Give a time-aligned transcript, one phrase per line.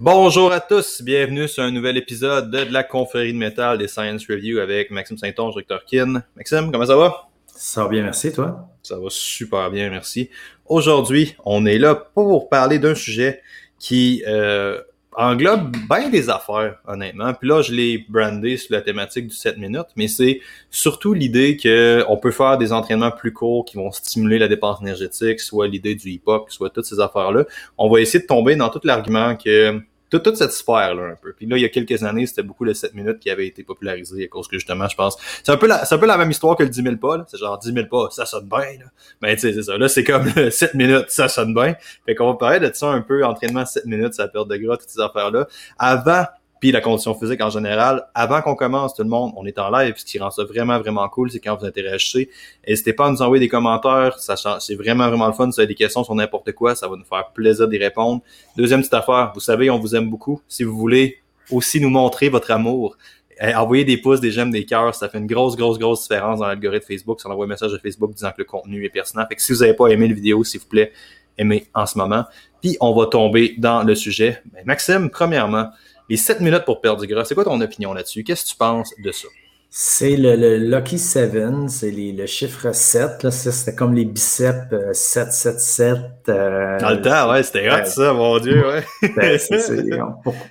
[0.00, 4.26] Bonjour à tous, bienvenue sur un nouvel épisode de, la confrérie de métal des Science
[4.28, 5.84] Review avec Maxime Saint-Onge, Dr.
[5.86, 6.24] Kin.
[6.34, 7.28] Maxime, comment ça va?
[7.46, 8.68] Ça va bien, merci, toi?
[8.82, 10.30] Ça va super bien, merci.
[10.66, 13.40] Aujourd'hui, on est là pour parler d'un sujet
[13.78, 14.82] qui euh,
[15.16, 17.32] englobe bien des affaires, honnêtement.
[17.34, 20.40] Puis là, je l'ai brandé sur la thématique du 7 minutes, mais c'est
[20.70, 25.40] surtout l'idée qu'on peut faire des entraînements plus courts qui vont stimuler la dépense énergétique,
[25.40, 27.44] soit l'idée du hip-hop, soit toutes ces affaires-là.
[27.78, 29.80] On va essayer de tomber dans tout l'argument que
[30.10, 31.32] toute, cette sphère-là, un peu.
[31.32, 33.64] Puis là, il y a quelques années, c'était beaucoup le 7 minutes qui avait été
[33.64, 36.16] popularisé à cause que, justement, je pense, c'est un peu la, c'est un peu la
[36.16, 37.24] même histoire que le 10 000 pas, là.
[37.28, 38.86] C'est genre 10 000 pas, ça sonne bien, là.
[39.22, 39.76] Mais tu sais, c'est ça.
[39.76, 41.74] Là, c'est comme 7 minutes, ça sonne bien.
[42.06, 44.76] Fait qu'on va parler de ça un peu, entraînement 7 minutes, ça perte de gras,
[44.76, 45.46] toutes ces affaires-là.
[45.78, 46.24] Avant
[46.64, 48.06] puis la condition physique en général.
[48.14, 49.92] Avant qu'on commence, tout le monde, on est en live.
[49.98, 52.30] Ce qui rend ça vraiment, vraiment cool, c'est quand vous interagissez.
[52.66, 54.18] N'hésitez pas à nous envoyer des commentaires.
[54.18, 55.50] C'est vraiment, vraiment le fun.
[55.50, 58.22] Si vous avez des questions sur n'importe quoi, ça va nous faire plaisir d'y répondre.
[58.56, 60.40] Deuxième petite affaire, vous savez, on vous aime beaucoup.
[60.48, 61.18] Si vous voulez
[61.50, 62.96] aussi nous montrer votre amour,
[63.38, 66.38] eh, envoyez des pouces, des j'aime, des cœurs, ça fait une grosse, grosse, grosse différence
[66.38, 67.20] dans l'algorithme Facebook.
[67.20, 69.26] Ça envoie un message à Facebook disant que le contenu est pertinent.
[69.28, 70.92] Fait que si vous n'avez pas aimé la vidéo, s'il vous plaît,
[71.36, 72.24] aimez en ce moment.
[72.62, 74.40] Puis on va tomber dans le sujet.
[74.50, 75.68] Ben, Maxime, premièrement,
[76.08, 78.24] les 7 minutes pour perdre du gras, c'est quoi ton opinion là-dessus?
[78.24, 79.28] Qu'est-ce que tu penses de ça?
[79.76, 83.28] C'est le, Lucky 7, c'est le chiffre 7.
[83.30, 85.96] C'était comme les biceps 7, 7, 7.
[86.26, 88.84] Dans le temps, ouais, c'était hot ça, mon Dieu, ouais.
[89.16, 89.36] Ben,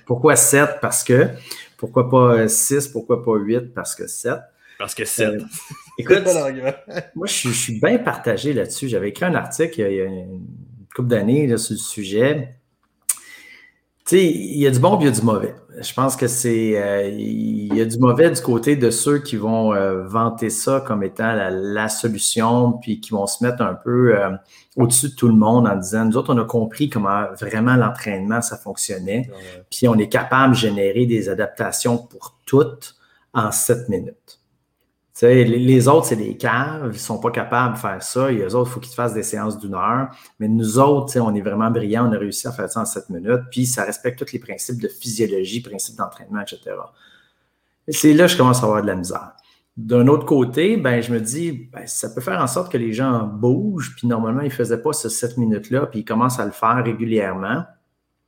[0.04, 0.78] pourquoi 7?
[0.82, 1.28] Parce que.
[1.78, 2.88] Pourquoi pas 6?
[2.88, 3.72] Pourquoi pas 8?
[3.74, 4.34] Parce que 7.
[4.78, 5.28] Parce que 7.
[5.28, 5.38] Euh,
[5.98, 6.22] écoute,
[7.14, 8.88] moi, je, suis bien partagé là-dessus.
[8.88, 10.42] J'avais écrit un article il y a, une
[10.94, 12.56] couple d'années sur le sujet.
[14.06, 15.54] Tu sais, il y a du bon et il y a du mauvais.
[15.80, 16.76] Je pense que c'est.
[16.76, 20.84] Euh, il y a du mauvais du côté de ceux qui vont euh, vanter ça
[20.86, 24.30] comme étant la, solution, puis qui vont se mettre un peu euh,
[24.76, 28.42] au-dessus de tout le monde en disant Nous autres, on a compris comment vraiment l'entraînement,
[28.42, 29.30] ça fonctionnait,
[29.70, 32.96] puis on est capable de générer des adaptations pour toutes
[33.32, 34.43] en sept minutes
[35.22, 38.32] les autres, c'est des caves, ils sont pas capables de faire ça.
[38.32, 40.08] Et eux autres, il faut qu'ils fassent des séances d'une heure.
[40.40, 43.08] Mais nous autres, on est vraiment brillants, on a réussi à faire ça en sept
[43.10, 43.42] minutes.
[43.50, 46.76] Puis ça respecte tous les principes de physiologie, principes d'entraînement, etc.
[47.86, 49.32] Et c'est là que je commence à avoir de la misère.
[49.76, 52.92] D'un autre côté, ben, je me dis, ben, ça peut faire en sorte que les
[52.92, 56.44] gens bougent, puis normalement, ils ne faisaient pas ce 7 minutes-là, puis ils commencent à
[56.44, 57.64] le faire régulièrement.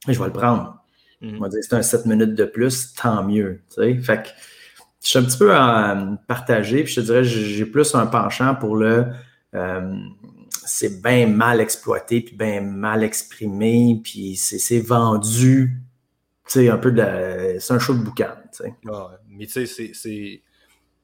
[0.09, 0.83] Et je vais le prendre.
[1.23, 3.63] On va dire, c'est un 7 minutes de plus, tant mieux.
[3.75, 4.29] Fait que
[5.07, 5.53] je suis un petit peu
[6.27, 9.07] partagé, puis je te dirais, j'ai plus un penchant pour le
[9.55, 9.97] euh,
[10.67, 15.81] c'est bien mal exploité, puis bien mal exprimé, puis c'est vendu.
[16.49, 17.57] Tu sais, un peu de.
[17.61, 18.75] C'est un show de boucan, sais.
[19.29, 20.43] mais tu sais, c'est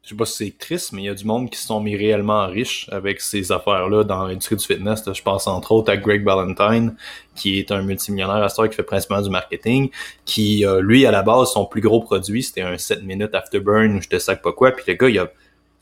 [0.02, 1.80] je sais pas si c'est triste, mais il y a du monde qui se sont
[1.80, 5.04] mis réellement riches avec ces affaires-là dans l'industrie du fitness.
[5.12, 6.96] Je pense entre autres à Greg Valentine,
[7.36, 9.90] qui est un multimillionnaire à ce qui fait principalement du marketing,
[10.24, 14.08] qui, lui, à la base, son plus gros produit, c'était un 7 minutes afterburn, je
[14.08, 15.30] te sais pas quoi, puis le gars, il a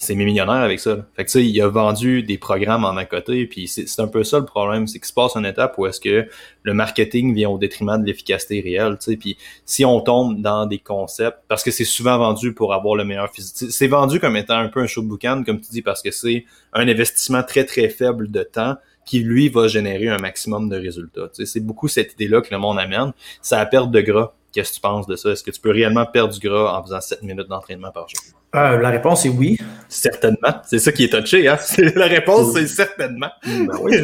[0.01, 1.07] c'est mes millionnaire avec ça.
[1.15, 4.09] Fait que tu sais, il a vendu des programmes en à côté, puis c'est un
[4.09, 6.27] peu ça le problème, c'est qu'il se passe une étape où est-ce que
[6.63, 10.65] le marketing vient au détriment de l'efficacité réelle, tu sais, puis si on tombe dans
[10.65, 14.37] des concepts, parce que c'est souvent vendu pour avoir le meilleur physique, c'est vendu comme
[14.37, 17.43] étant un peu un show de boucan, comme tu dis, parce que c'est un investissement
[17.43, 21.29] très très faible de temps qui lui va générer un maximum de résultats.
[21.29, 23.13] Tu sais, c'est beaucoup cette idée-là que le monde amène,
[23.43, 24.33] c'est la perte de gras.
[24.53, 25.33] Qu'est-ce que tu penses de ça?
[25.33, 28.40] Est-ce que tu peux réellement perdre du gras en faisant 7 minutes d'entraînement par jour?
[28.55, 29.59] Euh, la réponse est oui.
[29.89, 30.61] Certainement.
[30.65, 31.49] C'est ça qui est touché.
[31.49, 31.57] Hein?
[31.97, 33.31] La réponse, c'est certainement.
[33.45, 33.97] Ben oui.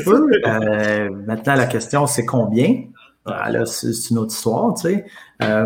[0.47, 2.85] Euh, maintenant, la question, c'est combien?
[3.25, 4.75] Ah, là, c'est une autre histoire.
[4.75, 5.07] Tu sais.
[5.43, 5.65] Euh,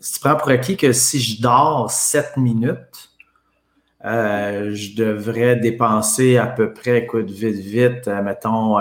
[0.00, 3.10] si tu prends pour acquis que si je dors 7 minutes,
[4.02, 8.78] je devrais dépenser à peu près, écoute, vite, vite, mettons,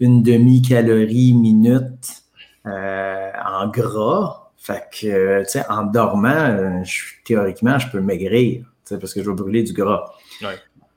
[0.00, 2.22] une demi-calorie minute
[2.64, 6.82] en gras fait que, euh, tu sais, en dormant, euh,
[7.24, 10.10] théoriquement, je peux maigrir, parce que je vais brûler du gras.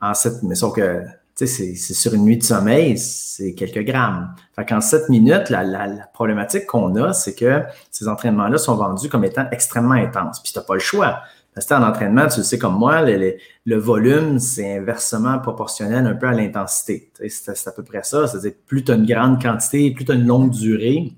[0.01, 1.03] En sept, mais sauf que,
[1.35, 4.33] tu sais, c'est sur une nuit de sommeil, c'est quelques grammes.
[4.55, 7.61] Fait qu'en sept minutes, la, la, problématique qu'on a, c'est que
[7.91, 10.41] ces entraînements-là sont vendus comme étant extrêmement intenses.
[10.41, 11.19] Puis tu n'as pas le choix.
[11.53, 16.07] Parce que en entraînement, tu le sais comme moi, le, le volume, c'est inversement proportionnel
[16.07, 17.11] un peu à l'intensité.
[17.27, 18.25] C'est à peu près ça.
[18.25, 21.13] C'est-à-dire, plus tu as une grande quantité, plus tu as une longue durée,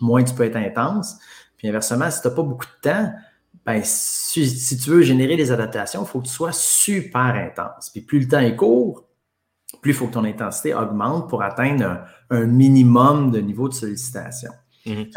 [0.00, 1.16] moins tu peux être intense.
[1.56, 3.12] Puis inversement, si tu n'as pas beaucoup de temps,
[3.64, 7.90] ben, si, tu veux générer des adaptations, il faut que tu sois super intense.
[7.90, 9.08] Puis plus le temps est court,
[9.82, 14.52] plus il faut que ton intensité augmente pour atteindre un, minimum de niveau de sollicitation.
[14.86, 15.10] Mm-hmm.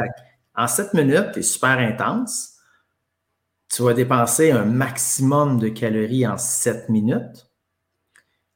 [0.55, 2.55] en 7 minutes, tu es super intense.
[3.71, 7.51] Tu vas dépenser un maximum de calories en 7 minutes.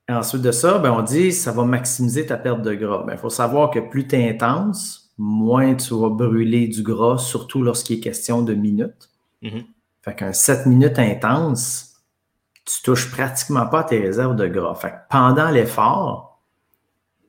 [0.09, 3.01] Et ensuite de ça, ben, on dit ça va maximiser ta perte de gras.
[3.03, 7.17] Il ben, faut savoir que plus tu es intense, moins tu vas brûler du gras,
[7.17, 9.09] surtout lorsqu'il est question de minutes.
[9.41, 9.63] Mhm.
[10.01, 11.93] Fait qu'un 7 minutes intense,
[12.65, 14.75] tu touches pratiquement pas à tes réserves de gras.
[14.75, 16.32] Fait que pendant l'effort,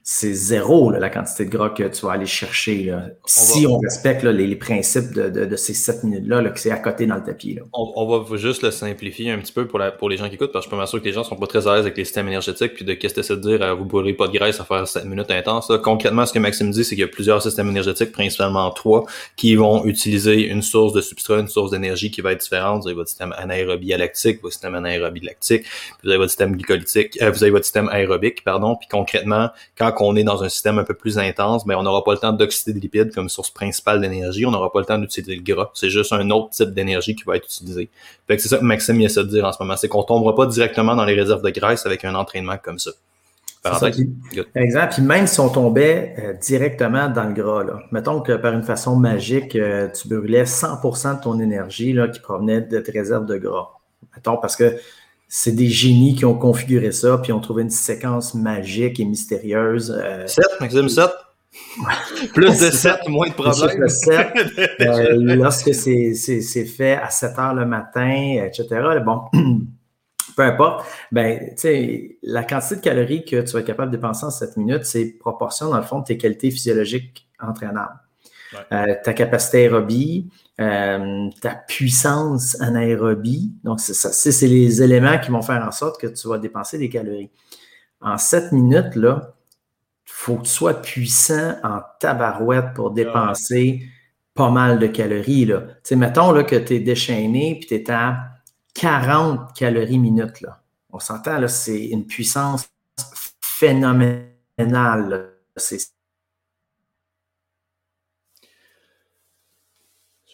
[0.06, 2.94] c'est zéro la quantité de gras que tu vas aller chercher.
[3.24, 7.22] si on respecte les, principes de, ces sept minutes-là, que c'est à côté dans le
[7.22, 7.58] tapis.
[7.72, 10.70] On, va juste le simplifier un petit peu pour, les gens qui écoutent, parce que
[10.70, 12.28] je suis pas sûr que les gens sont pas très à l'aise avec les systèmes
[12.28, 14.64] énergétiques, puis de qu'est-ce que c'est de dire, euh, vous brûlez pas de graisse à
[14.64, 15.72] faire 7 minutes intenses.
[15.82, 19.04] Concrètement, ce que Maxime dit, c'est qu'il y a plusieurs systèmes énergétiques, principalement trois,
[19.36, 22.82] qui vont utiliser une source de substrat, une source d'énergie qui va être différente.
[22.82, 25.64] Vous avez votre système anaérobie lactique, votre système anaérobie lactique,
[26.02, 29.48] vous avez votre système glycolytique, euh, vous avez votre système aérobique, pardon, puis concrètement,
[29.78, 32.18] quand qu'on est dans un système un peu plus intense, mais on n'aura pas le
[32.18, 35.42] temps d'oxyder des lipides comme source principale d'énergie, on n'aura pas le temps d'utiliser le
[35.42, 35.70] gras.
[35.74, 37.88] C'est juste un autre type d'énergie qui va être utilisé.
[38.26, 40.34] Fait que c'est ça que Maxime essaie de dire en ce moment, c'est qu'on tombera
[40.34, 42.90] pas directement dans les réserves de graisse avec un entraînement comme ça.
[44.54, 44.92] exact.
[44.92, 48.62] Puis même si on tombait euh, directement dans le gras, là, mettons que par une
[48.62, 53.24] façon magique, euh, tu brûlais 100% de ton énergie là, qui provenait de tes réserves
[53.24, 53.70] de gras.
[54.14, 54.76] Mettons parce que
[55.36, 59.86] c'est des génies qui ont configuré ça, puis ont trouvé une séquence magique et mystérieuse.
[60.28, 61.10] 7, euh, Maxime, 7.
[62.34, 63.68] Plus de 7, moins de problèmes.
[63.68, 64.28] Plus de 7.
[64.80, 69.00] Euh, lorsque c'est fait à 7 heures le matin, etc.
[69.04, 69.22] Bon,
[70.36, 70.86] peu importe.
[71.10, 71.52] Ben,
[72.22, 75.18] la quantité de calories que tu vas être capable de dépenser en 7 minutes, c'est
[75.18, 78.03] proportion, dans le fond, de tes qualités physiologiques entraînables.
[78.72, 80.30] Euh, ta capacité aérobie,
[80.60, 83.52] euh, ta puissance anaérobie.
[83.64, 87.30] Donc, c'est les éléments qui vont faire en sorte que tu vas dépenser des calories.
[88.00, 89.34] En 7 minutes, là,
[90.06, 93.88] il faut que tu sois puissant en tabarouette pour dépenser
[94.34, 95.46] pas mal de calories.
[95.46, 95.62] Là.
[95.92, 98.18] mettons là, que tu es déchaîné et tu es à
[98.74, 100.40] 40 calories minutes.
[100.40, 100.60] Là.
[100.90, 102.68] On s'entend, là, c'est une puissance
[103.40, 105.32] phénoménale.
[105.56, 105.93] C'est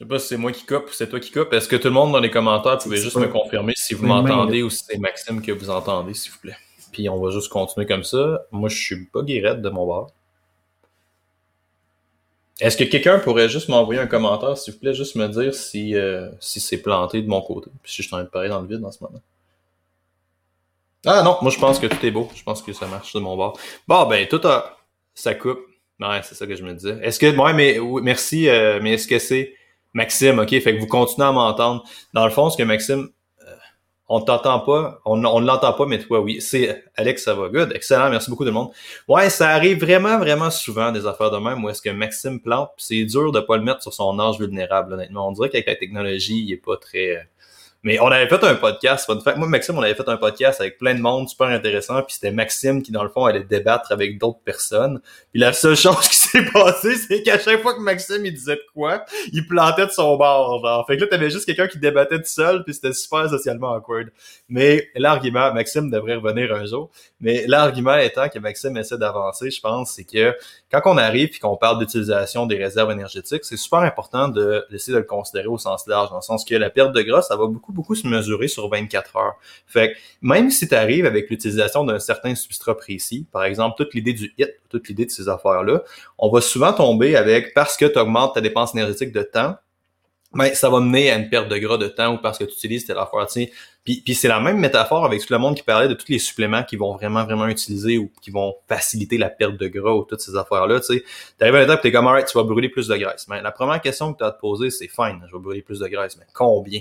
[0.01, 1.53] Je sais pas si c'est moi qui coupe ou c'est toi qui coupe.
[1.53, 4.63] Est-ce que tout le monde dans les commentaires pouvait juste me confirmer si vous m'entendez
[4.63, 6.57] ou si c'est Maxime que vous entendez, s'il vous plaît?
[6.91, 8.47] Puis on va juste continuer comme ça.
[8.51, 10.11] Moi, je suis pas guérette de mon bord.
[12.61, 15.95] Est-ce que quelqu'un pourrait juste m'envoyer un commentaire, s'il vous plaît, juste me dire si,
[15.95, 18.49] euh, si c'est planté de mon côté, puis si je suis en train de parler
[18.49, 19.21] dans le vide en ce moment.
[21.05, 22.31] Ah non, moi je pense que tout est beau.
[22.35, 23.59] Je pense que ça marche de mon bord.
[23.87, 24.79] Bon, ben tout a...
[25.15, 25.61] ça coupe.
[26.01, 26.99] Ouais, c'est ça que je me disais.
[27.03, 29.55] Est-ce que, ouais, mais merci, euh, mais est-ce que c'est
[29.93, 31.85] Maxime, OK, fait que vous continuez à m'entendre.
[32.15, 33.09] Dans le fond, ce que Maxime,
[33.47, 33.55] euh,
[34.09, 36.41] on t'entend pas, on, ne l'entend pas, mais toi, oui.
[36.41, 37.73] C'est Alex, ça va good.
[37.75, 38.71] Excellent, merci beaucoup tout le monde.
[39.09, 42.71] Ouais, ça arrive vraiment, vraiment souvent des affaires de même où est-ce que Maxime plante,
[42.77, 45.29] c'est dur de pas le mettre sur son âge vulnérable, honnêtement.
[45.29, 47.23] On dirait qu'avec la technologie, il est pas très euh,
[47.83, 50.95] mais on avait fait un podcast, moi Maxime, on avait fait un podcast avec plein
[50.95, 54.41] de monde super intéressant, puis c'était Maxime qui dans le fond allait débattre avec d'autres
[54.45, 55.01] personnes.
[55.33, 58.57] Puis la seule chose qui s'est passée, c'est qu'à chaque fois que Maxime il disait
[58.57, 60.87] de quoi, il plantait de son bord, genre.
[60.87, 64.09] Fait que là t'avais juste quelqu'un qui débattait tout seul, puis c'était super socialement awkward.
[64.51, 66.91] Mais l'argument, Maxime devrait revenir un jour.
[67.21, 70.37] Mais l'argument étant que Maxime essaie d'avancer, je pense, c'est que
[70.71, 74.93] quand on arrive et qu'on parle d'utilisation des réserves énergétiques, c'est super important de d'essayer
[74.93, 77.37] de le considérer au sens large, dans le sens que la perte de gras, ça
[77.37, 79.35] va beaucoup beaucoup, se mesurer sur 24 heures.
[79.67, 83.95] Fait que même si tu arrives avec l'utilisation d'un certain substrat précis, par exemple, toute
[83.95, 85.83] l'idée du HIT, toute l'idée de ces affaires-là,
[86.19, 89.57] on va souvent tomber avec, parce que tu augmentes ta dépense énergétique de temps,
[90.33, 92.53] ben, ça va mener à une perte de gras de temps ou parce que tu
[92.53, 93.27] utilises telle affaire.
[93.83, 96.19] Puis, puis c'est la même métaphore avec tout le monde qui parlait de tous les
[96.19, 100.05] suppléments qui vont vraiment, vraiment utiliser ou qui vont faciliter la perte de gras ou
[100.05, 100.81] toutes ces affaires-là.
[100.81, 101.03] Tu
[101.41, 103.27] arrives à l'étape où tu es comme, alright, tu vas brûler plus de graisse.
[103.29, 105.63] Mais la première question que tu as à te poser, c'est fine, je vais brûler
[105.63, 106.81] plus de graisse, mais combien?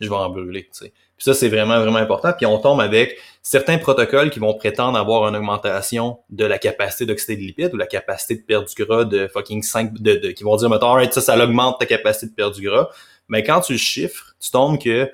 [0.00, 0.64] Je vais en brûler.
[0.64, 0.92] Tu sais.
[1.18, 2.32] Puis ça, c'est vraiment, vraiment important.
[2.32, 7.06] Puis on tombe avec certains protocoles qui vont prétendre avoir une augmentation de la capacité
[7.06, 10.28] d'oxyder de lipides ou la capacité de perdre du gras de fucking 5, de, de
[10.30, 12.88] qui vont dire, mettons, alright, ça, ça augmente ta capacité de perdre du gras.
[13.28, 15.10] Mais quand tu le chiffres, tu tombes que,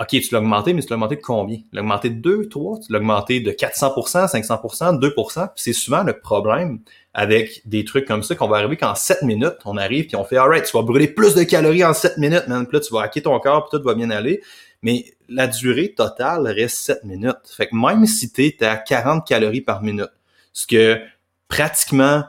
[0.00, 1.58] OK, tu l'as augmenté, mais tu l'as augmenté de combien?
[1.58, 5.50] Tu l'as augmenté de 2, 3, tu l'as augmenté de 400%, 500%, 2%.
[5.54, 6.80] c'est souvent le problème
[7.18, 10.22] avec des trucs comme ça qu'on va arriver qu'en 7 minutes, on arrive puis on
[10.22, 12.64] fait alright, tu vas brûler plus de calories en 7 minutes, man.
[12.64, 14.40] Puis là, tu vas hacker ton corps, puis tout va bien aller.
[14.82, 17.34] Mais la durée totale reste 7 minutes.
[17.56, 20.12] Fait que même si tu es à 40 calories par minute,
[20.52, 21.00] ce que
[21.48, 22.22] pratiquement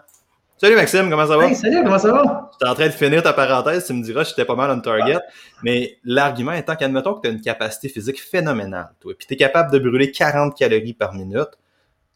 [0.57, 1.47] Salut Maxime, comment ça va?
[1.47, 2.49] Hey, salut, comment ça va?
[2.51, 5.19] J'étais en train de finir ta parenthèse, tu me diras j'étais pas mal on target,
[5.63, 9.37] mais l'argument étant qu'admettons que tu as une capacité physique phénoménale, toi, puis tu es
[9.37, 11.47] capable de brûler 40 calories par minute,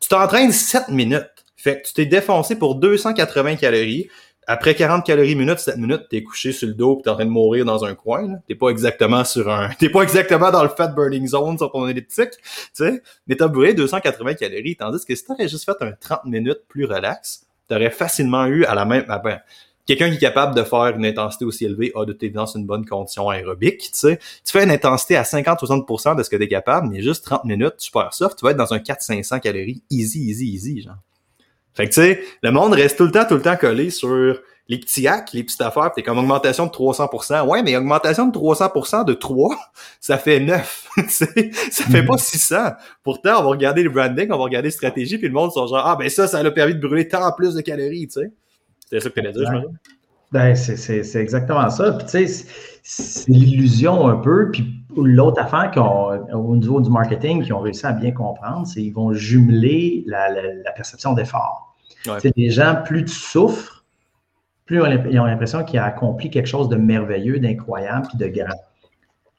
[0.02, 1.33] tu t'entraînes 7 minutes.
[1.64, 4.10] Fait que tu t'es défoncé pour 280 calories.
[4.48, 7.24] Après 40 calories minute, 7 minutes, t'es couché sur le dos et t'es en train
[7.24, 8.40] de mourir dans un coin.
[8.50, 9.70] T'es pas exactement sur un.
[9.80, 12.32] T'es pas exactement dans le fat burning zone sur ton elliptique.
[12.32, 13.02] Tu sais.
[13.28, 14.76] Mais t'as brûlé 280 calories.
[14.76, 18.76] Tandis que si t'aurais juste fait un 30 minutes plus relax, t'aurais facilement eu à
[18.76, 19.06] la même.
[19.08, 19.40] Ah ben,
[19.86, 22.66] quelqu'un qui est capable de faire une intensité aussi élevée a de toute évidence une
[22.66, 24.20] bonne condition aérobique, tu sais.
[24.44, 27.46] Tu fais une intensité à 50-60% de ce que tu es capable, mais juste 30
[27.46, 30.98] minutes, super soft, tu vas être dans un 400-500 calories, easy, easy, easy, genre.
[31.76, 34.40] Fait que tu sais, le monde reste tout le temps, tout le temps collé sur
[34.70, 37.48] les petits hacks, les petites affaires, t'es comme augmentation de 300%.
[37.48, 39.56] Ouais, mais augmentation de 300% de 3,
[40.00, 40.88] ça fait 9.
[41.10, 41.26] ça
[41.86, 42.56] fait pas 600.
[43.04, 45.68] Pourtant, on va regarder le branding, on va regarder les stratégies, puis le monde sont
[45.68, 48.32] genre, ah ben ça, ça a permis de brûler tant plus de calories, tu sais.
[48.90, 49.68] C'est ça que tu allais dire, je
[50.32, 51.94] Ben, c'est exactement ça.
[51.94, 52.46] Puis, tu sais,
[52.84, 54.52] c'est l'illusion un peu.
[54.52, 55.72] Puis, l'autre affaire
[56.34, 60.30] au niveau du marketing, qui ont réussi à bien comprendre, c'est qu'ils vont jumeler la,
[60.30, 61.76] la, perception d'effort.
[62.08, 62.18] Ouais.
[62.36, 63.86] Les gens, plus tu souffres,
[64.66, 64.78] plus
[65.10, 68.56] ils ont l'impression qu'ils ont accompli quelque chose de merveilleux, d'incroyable, puis de grand.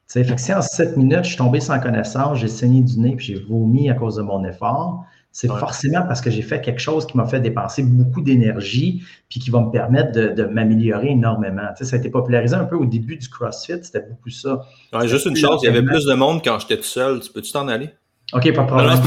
[0.07, 3.15] Fait que si en sept minutes, je suis tombé sans connaissance, j'ai saigné du nez,
[3.15, 5.03] puis j'ai vomi à cause de mon effort,
[5.35, 9.41] c'est forcément parce que j'ai fait quelque chose qui m'a fait dépenser beaucoup d'énergie puis
[9.41, 11.67] qui va me permettre de, m'améliorer énormément.
[11.77, 14.65] Tu sais, ça a été popularisé un peu au début du CrossFit, c'était beaucoup ça.
[14.93, 17.19] Ouais, juste une chose, il y avait plus de monde quand j'étais tout seul.
[17.19, 17.89] Tu peux-tu t'en aller?
[18.31, 18.97] OK, pas de problème.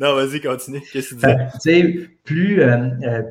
[0.00, 0.80] Non, vas-y, continue.
[0.94, 1.32] Qu'est-ce que tu dis?
[1.52, 3.22] tu sais, plus, euh, euh,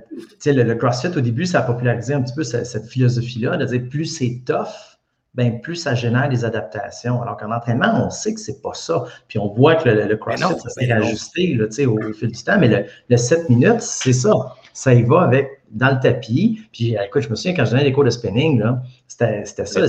[0.45, 3.89] le, CrossFit, au début, ça a popularisé un petit peu cette, cette philosophie-là, de dire
[3.89, 4.94] plus c'est tough,
[5.35, 7.21] ben plus ça génère des adaptations.
[7.21, 9.03] Alors qu'en entraînement, on sait que c'est pas ça.
[9.27, 12.87] Puis on voit que le, CrossFit, ça s'est ajusté au, au, fil du temps, mais
[13.09, 14.33] le, 7 minutes, c'est ça.
[14.73, 16.61] Ça y va avec dans le tapis.
[16.71, 18.63] Puis écoute, je me souviens quand je donnais des cours de spinning,
[19.07, 19.87] c'était ça.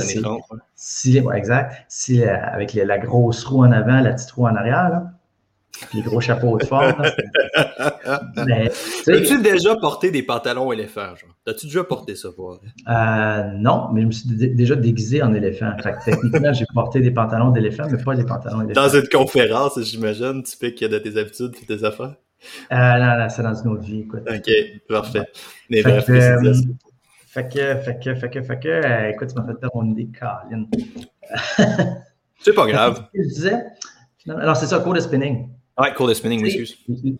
[0.74, 1.84] Si, exact.
[1.88, 5.04] Si, euh, avec la grosse roue en avant, la petite roue en arrière, là,
[5.94, 6.94] les gros chapeaux de forme.
[8.06, 11.14] As-tu déjà porté des pantalons éléphants?
[11.46, 15.72] As-tu déjà porté ça pour euh, Non, mais je me suis déjà déguisé en éléphant.
[16.04, 18.82] techniquement, j'ai porté des pantalons d'éléphant, mais pas des pantalons éléphants.
[18.82, 22.16] Dans une conférence, j'imagine, tu fais qu'il y a de tes habitudes et tes affaires?
[22.72, 24.00] Euh, non, non, c'est dans une autre vie.
[24.00, 24.22] Écoute.
[24.28, 24.50] OK,
[24.88, 25.22] parfait.
[25.70, 26.54] Mais fait, bref, que, euh,
[27.26, 29.90] fait que, fait que, fait que, fait que, euh, écoute, tu m'as fait perdre mon
[29.90, 30.66] idée, Colin.
[32.40, 33.06] c'est pas grave.
[33.14, 33.62] je disais,
[34.28, 35.48] alors c'est ça, cours de spinning.
[35.78, 36.42] Ouais, cours de spinning.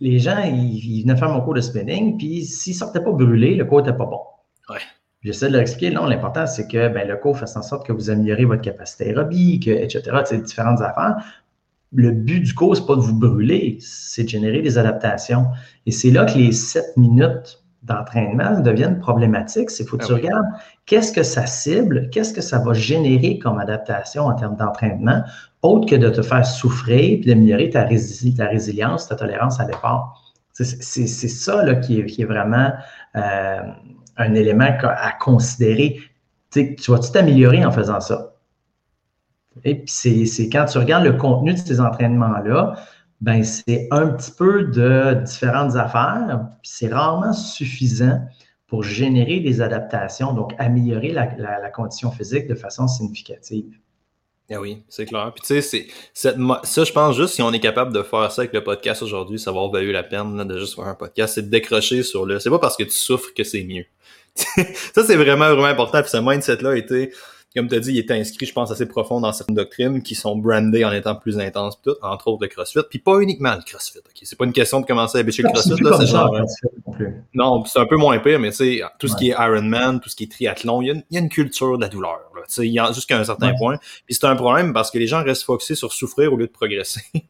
[0.01, 3.55] Les gens, ils, venaient faire mon cours de spinning, puis s'ils ne sortaient pas brûlés,
[3.55, 4.21] le cours n'était pas bon.
[4.71, 4.81] Ouais.
[5.23, 7.93] J'essaie de leur expliquer, non, l'important, c'est que ben, le cours fasse en sorte que
[7.93, 10.03] vous améliorez votre capacité aérobique, etc.,
[10.43, 11.17] différentes affaires.
[11.93, 15.47] Le but du cours, ce n'est pas de vous brûler, c'est de générer des adaptations.
[15.85, 19.71] Et c'est là que les sept minutes d'entraînement deviennent problématiques.
[19.71, 20.47] C'est faut que ah tu regardes
[20.87, 25.23] qu'est-ce que ça cible, qu'est-ce que ça va générer comme adaptation en termes d'entraînement,
[25.67, 30.23] autre que de te faire souffrir et d'améliorer ta, résilience, ta tolérance à l'effort.
[30.53, 32.73] C'est ça qui, est, vraiment
[33.17, 33.61] euh,
[34.17, 36.01] un élément à considérer.
[36.53, 38.33] tu vas-tu t'améliorer en faisant ça?
[39.65, 42.77] Et puis, c'est quand tu regardes le contenu de ces entraînements-là,
[43.21, 48.21] ben c'est un petit peu de différentes affaires, c'est rarement suffisant
[48.67, 53.79] pour générer des adaptations, donc améliorer la, condition physique de façon significative.
[54.51, 55.33] Ah oui, c'est clair.
[55.35, 58.53] Puis tu sais, ça, je pense juste si on est capable de faire ça avec
[58.53, 61.43] le podcast aujourd'hui, ça va avoir valu la peine de juste faire un podcast, c'est
[61.43, 62.39] de décrocher sur le.
[62.39, 63.85] C'est pas parce que tu souffres que c'est mieux.
[64.37, 66.01] ça, c'est vraiment, vraiment important.
[66.01, 67.13] Puis ce mindset-là a été
[67.57, 70.15] comme tu as dit, il est inscrit, je pense, assez profond dans certaines doctrines qui
[70.15, 73.63] sont brandées en étant plus intenses, tout, entre autres le CrossFit, puis pas uniquement le
[73.63, 73.99] CrossFit.
[73.99, 74.21] ok?
[74.23, 76.37] C'est pas une question de commencer à bêcher le CrossFit, là, c'est genre.
[77.33, 80.11] Non, c'est un peu moins pire, mais tu sais, tout ce qui est Ironman, tout
[80.11, 83.19] ce qui est triathlon, il y a une, culture de la douleur, tu sais, jusqu'à
[83.19, 83.79] un certain point.
[84.05, 86.53] Puis c'est un problème parce que les gens restent focusés sur souffrir au lieu de
[86.53, 87.01] progresser.
[87.15, 87.21] tu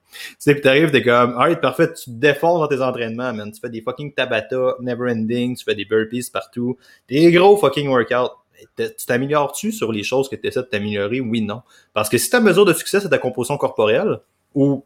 [0.41, 3.53] sais, puis t'arrives, t'es comme, alright, parfait, tu te défonces dans tes entraînements, man.
[3.53, 6.77] Tu fais des fucking Tabata, never ending, tu fais des burpees partout,
[7.09, 8.35] des gros fucking workouts
[8.77, 11.21] tu t'améliores-tu sur les choses que tu essaies de t'améliorer?
[11.21, 11.63] Oui, non.
[11.95, 14.21] Parce que si ta mesure de succès, c'est ta composition corporelle,
[14.55, 14.85] ou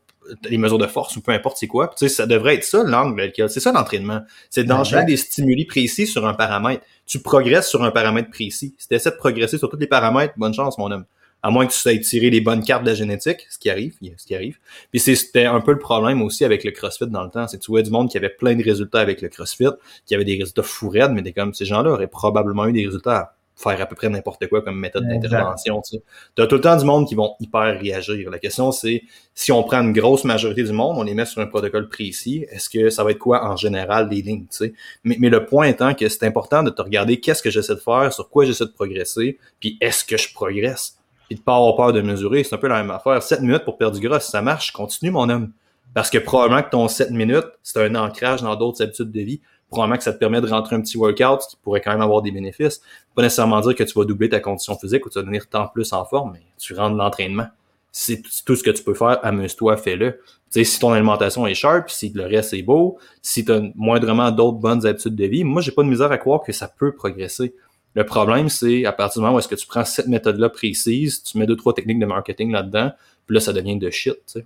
[0.49, 2.83] les mesures de force, ou peu importe c'est quoi, tu sais, ça devrait être ça
[2.85, 4.21] l'angle, c'est ça l'entraînement.
[4.51, 6.85] C'est d'enchaîner des stimuli précis sur un paramètre.
[7.07, 8.75] Tu progresses sur un paramètre précis.
[8.79, 11.05] Si tu essaies de progresser sur tous les paramètres, bonne chance, mon homme.
[11.43, 13.95] À moins que tu saches tirer les bonnes cartes de la génétique, ce qui arrive,
[14.19, 14.59] ce qui arrive.
[14.91, 17.49] Puis c'était un peu le problème aussi avec le CrossFit dans le temps.
[17.49, 19.71] C'est que tu vois du monde qui avait plein de résultats avec le CrossFit,
[20.05, 23.37] qui avait des résultats fou mais des comme ces gens-là auraient probablement eu des résultats
[23.61, 25.83] faire à peu près n'importe quoi comme méthode d'intervention.
[25.83, 28.31] Tu as tout le temps du monde qui vont hyper réagir.
[28.31, 29.03] La question, c'est
[29.35, 32.47] si on prend une grosse majorité du monde, on les met sur un protocole précis,
[32.51, 34.47] est-ce que ça va être quoi en général les lignes?
[34.51, 34.73] Tu sais?
[35.05, 37.81] mais, mais le point étant que c'est important de te regarder qu'est-ce que j'essaie de
[37.81, 40.97] faire, sur quoi j'essaie de progresser, puis est-ce que je progresse?
[41.29, 43.23] Puis de pas avoir peur de mesurer, c'est un peu la même affaire.
[43.23, 45.53] 7 minutes pour perdre du gras, si ça marche, continue mon homme.
[45.93, 49.41] Parce que probablement que ton 7 minutes, c'est un ancrage dans d'autres habitudes de vie
[49.71, 52.23] probablement que ça te permet de rentrer un petit workout qui pourrait quand même avoir
[52.23, 52.81] des bénéfices.
[53.15, 55.69] Pas nécessairement dire que tu vas doubler ta condition physique ou tu vas devenir tant
[55.69, 57.47] plus en forme, mais tu rentres l'entraînement.
[57.93, 60.21] c'est tout ce que tu peux faire, amuse-toi, fais-le.
[60.51, 64.59] si ton alimentation est sharp, si le reste est beau, si tu as moindrement d'autres
[64.59, 67.55] bonnes habitudes de vie, moi, j'ai pas de misère à croire que ça peut progresser.
[67.95, 71.23] Le problème, c'est à partir du moment où est-ce que tu prends cette méthode-là précise,
[71.25, 72.93] tu mets deux, trois techniques de marketing là-dedans,
[73.27, 74.39] puis là, ça devient de shit.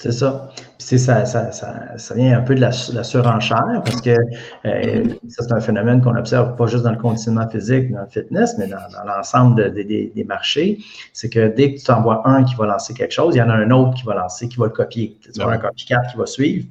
[0.00, 0.48] C'est ça.
[0.78, 4.16] Puis ça, ça, ça, ça, vient un peu de la, surenchère parce que
[4.64, 8.06] euh, ça, c'est un phénomène qu'on observe pas juste dans le conditionnement physique, dans le
[8.06, 10.78] fitness, mais dans, l'ensemble des marchés.
[11.12, 13.42] C'est que dès que tu en vois un qui va lancer quelque chose, il y
[13.42, 15.18] en a un autre qui va lancer, qui va le copier.
[15.22, 16.66] Tu vois un copycat qui va suivre.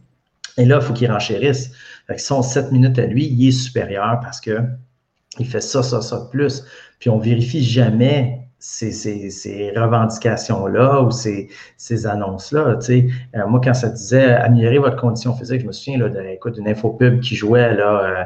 [0.58, 1.70] Et là, il faut qu'il renchérisse.
[2.08, 4.60] Fait que son 7 minutes à lui, il est supérieur parce que
[5.38, 6.64] il fait ça, ça, ça de plus.
[6.98, 11.50] Puis on vérifie jamais ces, revendications-là ou ces,
[12.06, 12.78] annonces-là.
[12.90, 17.36] Euh, moi, quand ça disait améliorer votre condition physique, je me souviens d'une infopub qui
[17.36, 18.04] jouait là.
[18.04, 18.24] Euh,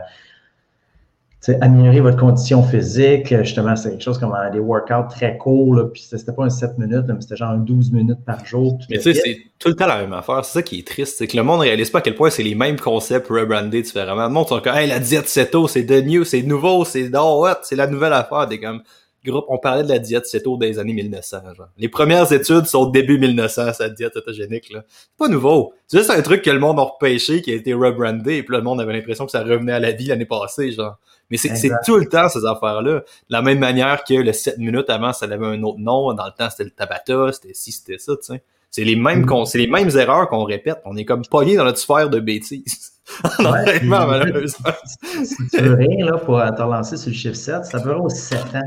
[1.59, 6.01] améliorer votre condition physique, justement, c'est quelque chose comme des workouts très courts, là, puis
[6.01, 8.79] c'était pas un 7 minutes, mais c'était genre 12 minutes par jour.
[8.89, 10.45] Mais tu sais, c'est tout le temps la même affaire.
[10.45, 12.29] C'est ça qui est triste, c'est que le monde ne réalise pas à quel point
[12.29, 14.23] c'est les mêmes concepts rebrandés différemment.
[14.23, 17.45] Le monde sont comme, hey, la diète tôt, c'est de new, c'est nouveau, c'est oh,
[17.61, 18.47] c'est la nouvelle affaire.
[18.47, 18.81] Des comme,
[19.23, 21.37] groupe, on parlait de la diète céto des années 1900.
[21.55, 21.67] Genre.
[21.77, 24.71] Les premières études sont au début 1900, cette diète cétogénique.
[24.71, 24.83] là.
[24.87, 25.73] C'est pas nouveau.
[25.87, 28.53] C'est juste un truc que le monde a repêché, qui a été rebrandé, et puis
[28.53, 30.71] là, le monde avait l'impression que ça revenait à la vie l'année passée.
[30.71, 30.97] genre.
[31.29, 32.99] Mais c'est tout le temps, ces affaires-là.
[32.99, 36.13] De la même manière que le 7 minutes avant, ça avait un autre nom.
[36.13, 38.43] Dans le temps, c'était le tabata, c'était ci, c'était ça, tu sais.
[38.69, 39.45] C'est les mêmes mm.
[39.45, 40.81] c'est les mêmes erreurs qu'on répète.
[40.85, 42.93] On est comme pogné dans notre sphère de bêtises.
[43.39, 44.71] ouais, malheureusement.
[45.23, 48.21] Si tu veux rien là, pour te relancer sur le chiffre 7, ça peut aussi
[48.21, 48.61] 7 ans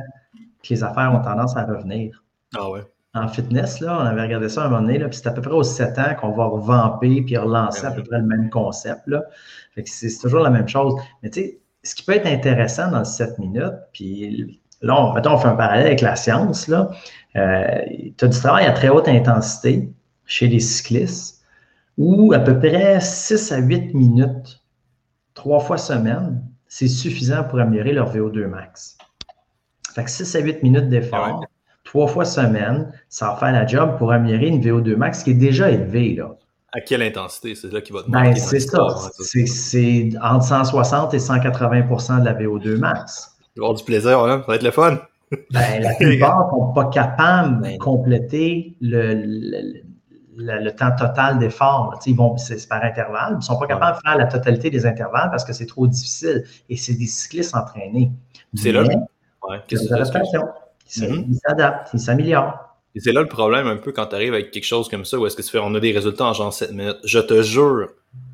[0.75, 2.23] les affaires ont tendance à revenir.
[2.57, 2.81] Ah ouais.
[3.15, 5.41] En fitness, là, on avait regardé ça à un moment donné, puis c'est à peu
[5.41, 9.07] près aux 7 ans qu'on va revamper puis relancer à peu près le même concept.
[9.07, 9.25] Là.
[9.85, 10.95] c'est toujours la même chose.
[11.23, 15.33] Mais tu sais, ce qui peut être intéressant dans 7 minutes, puis là, on, mettons,
[15.33, 16.91] on fait un parallèle avec la science, là.
[17.37, 17.65] Euh,
[18.17, 19.91] tu as du travail à très haute intensité
[20.27, 21.43] chez les cyclistes,
[21.97, 24.63] où à peu près 6 à 8 minutes,
[25.35, 28.96] trois fois semaine, c'est suffisant pour améliorer leur VO2 max.
[29.97, 31.43] Fait que 6 à 8 minutes d'effort,
[31.85, 35.35] trois fois semaine, ça va faire la job pour améliorer une VO2 max qui est
[35.35, 36.15] déjà élevée.
[36.15, 36.37] Là.
[36.75, 37.55] À quelle intensité?
[37.55, 38.87] C'est là qui va te ben, C'est ça.
[39.47, 43.39] C'est entre 160 et 180% de la VO2 max.
[43.57, 44.43] Il va avoir du plaisir, hein?
[44.43, 44.99] ça va être le fun.
[45.51, 49.15] Ben, la plupart ne sont pas capables de ben, compléter le,
[50.37, 51.99] le, temps total d'effort.
[52.05, 53.31] Ils vont, c'est par intervalle.
[53.33, 55.87] Ils ne sont pas capables de faire la totalité des intervalles parce que c'est trop
[55.87, 56.45] difficile.
[56.69, 58.13] Et c'est des cyclistes entraînés.
[58.53, 58.85] C'est là.
[59.49, 60.49] Ouais, des adaptations.
[60.97, 61.27] Mhm.
[61.29, 62.67] Ils s'adaptent, ils s'améliorent.
[62.95, 65.19] Et c'est là le problème un peu quand tu arrives avec quelque chose comme ça,
[65.19, 66.97] où est-ce que tu fais, on a des résultats en genre 7 minutes.
[67.05, 67.89] Je te jure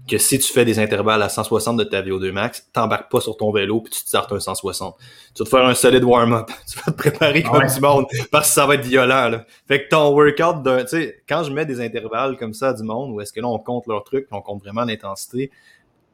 [0.08, 3.36] que si tu fais des intervalles à 160 de ta VO2 max, t'embarques pas sur
[3.36, 4.96] ton vélo puis tu te sortes un 160.
[5.34, 6.48] Tu vas te faire un solide warm-up.
[6.70, 9.46] Tu vas te préparer comme du monde parce que ça va être violent, là.
[9.66, 12.72] Fait que ton workout d'un, tu sais, quand je mets des intervalles comme ça à
[12.72, 15.50] du monde, où est-ce que là, on compte leur truc, on compte vraiment l'intensité,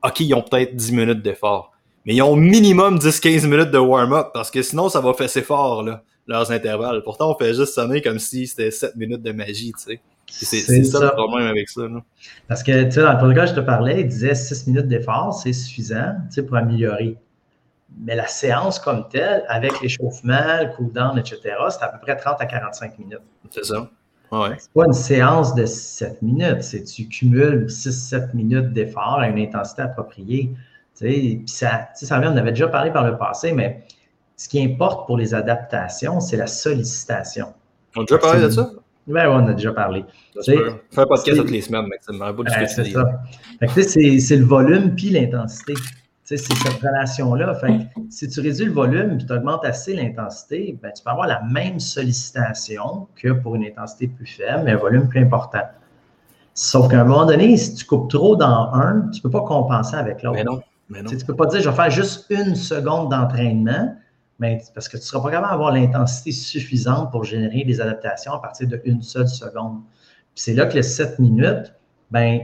[0.02, 1.72] ok, ils ont peut-être 10 minutes d'effort
[2.04, 5.82] mais ils ont minimum 10-15 minutes de warm-up parce que sinon, ça va fesser fort,
[5.82, 7.02] là, leurs intervalles.
[7.02, 10.00] Pourtant, on fait juste sonner comme si c'était 7 minutes de magie, tu sais.
[10.30, 11.82] C'est ça, le problème avec ça.
[11.82, 12.02] Là.
[12.48, 15.32] Parce que, tu sais, dans le protocole je te parlais, il disait 6 minutes d'effort,
[15.32, 17.16] c'est suffisant, tu sais, pour améliorer.
[18.04, 22.36] Mais la séance comme telle, avec l'échauffement, le cool-down, etc., c'est à peu près 30
[22.40, 23.22] à 45 minutes.
[23.50, 23.90] C'est ça.
[24.30, 24.50] Ouais.
[24.58, 29.38] C'est pas une séance de 7 minutes, c'est tu cumules 6-7 minutes d'effort à une
[29.38, 30.52] intensité appropriée.
[30.98, 33.84] Puis ça, ça on avait déjà parlé par le passé, mais
[34.36, 37.52] ce qui importe pour les adaptations, c'est la sollicitation.
[37.96, 38.70] On a déjà parlé de ça?
[39.06, 40.04] Oui, on a déjà parlé.
[40.44, 40.58] Fais
[40.96, 42.22] un podcast toutes les semaines, Maxime.
[42.68, 43.22] c'est ça.
[43.66, 45.74] C'est le volume puis l'intensité.
[46.24, 47.58] C'est cette relation-là.
[48.10, 51.42] si tu réduis le volume et tu augmentes assez l'intensité, ben, tu peux avoir la
[51.42, 55.62] même sollicitation que pour une intensité plus faible, mais un volume plus important.
[56.52, 59.40] Sauf qu'à un moment donné, si tu coupes trop dans un, tu ne peux pas
[59.40, 60.36] compenser avec l'autre.
[60.36, 60.60] Mais non.
[60.94, 63.94] Tu ne peux pas dire, je vais faire juste une seconde d'entraînement,
[64.38, 68.32] mais parce que tu ne seras pas capable d'avoir l'intensité suffisante pour générer des adaptations
[68.32, 69.82] à partir d'une seule seconde.
[70.34, 71.74] c'est là que les 7 minutes,
[72.10, 72.40] ben,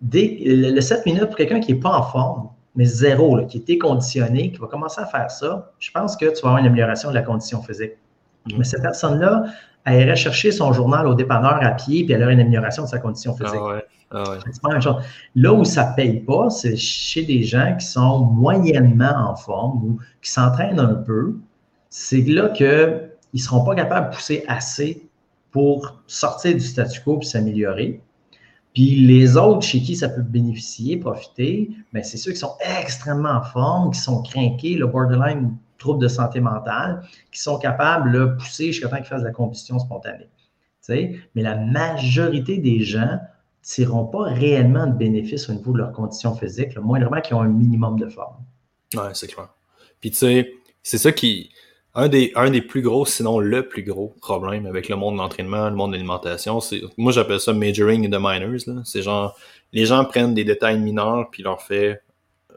[0.00, 3.66] dès, le 7 minutes pour quelqu'un qui n'est pas en forme, mais zéro, qui est
[3.66, 7.08] déconditionné, qui va commencer à faire ça, je pense que tu vas avoir une amélioration
[7.08, 7.92] de la condition physique.
[8.56, 9.44] Mais cette personne-là,
[9.84, 12.88] elle irait chercher son journal au dépanneur à pied, puis elle aurait une amélioration de
[12.88, 13.60] sa condition physique.
[14.10, 14.24] Ah
[14.64, 14.80] ah
[15.34, 19.84] Là où ça ne paye pas, c'est chez des gens qui sont moyennement en forme
[19.84, 21.36] ou qui s'entraînent un peu.
[21.90, 25.08] C'est là qu'ils ne seront pas capables de pousser assez
[25.50, 28.00] pour sortir du statu quo et s'améliorer.
[28.72, 33.30] Puis les autres chez qui ça peut bénéficier, profiter, ben c'est ceux qui sont extrêmement
[33.30, 35.56] en forme, qui sont craqués, le borderline
[35.92, 40.28] de santé mentale, qui sont capables de pousser jusqu'à temps qu'ils fassent la combustion spontanée.
[40.88, 43.18] Mais la majorité des gens
[43.62, 47.40] tireront pas réellement de bénéfices au niveau de leurs conditions physiques, le moindrement qui ont
[47.40, 48.36] un minimum de forme.
[48.94, 49.48] Ouais, c'est clair.
[50.00, 51.50] Puis tu sais, c'est ça qui.
[51.96, 55.20] Un des, un des plus gros, sinon le plus gros problème avec le monde de
[55.20, 56.82] l'entraînement, le monde de l'alimentation, c'est.
[56.96, 58.84] Moi j'appelle ça majoring in the minors.
[58.84, 59.36] C'est genre
[59.72, 62.02] les gens prennent des détails mineurs puis leur fait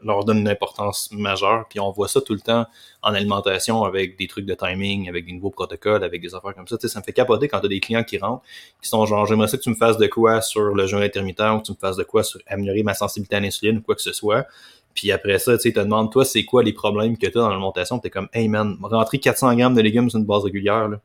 [0.02, 1.66] leur donne une importance majeure.
[1.68, 2.66] Puis on voit ça tout le temps
[3.02, 6.66] en alimentation avec des trucs de timing, avec des nouveaux protocoles, avec des affaires comme
[6.66, 6.76] ça.
[6.76, 8.42] Tu sais, ça me fait capoter quand tu as des clients qui rentrent,
[8.82, 11.40] qui sont genre, j'aimerais ça que tu me fasses de quoi sur le jeûne intermittent
[11.40, 13.94] ou que tu me fasses de quoi sur améliorer ma sensibilité à l'insuline ou quoi
[13.94, 14.46] que ce soit.
[14.94, 17.40] Puis après ça, tu sais, te demandes, toi, c'est quoi les problèmes que tu as
[17.40, 17.98] dans l'alimentation?
[17.98, 21.00] Tu es comme, hey man, rentrer 400 grammes de légumes sur une base régulière, là,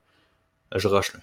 [0.76, 1.20] je rush, là.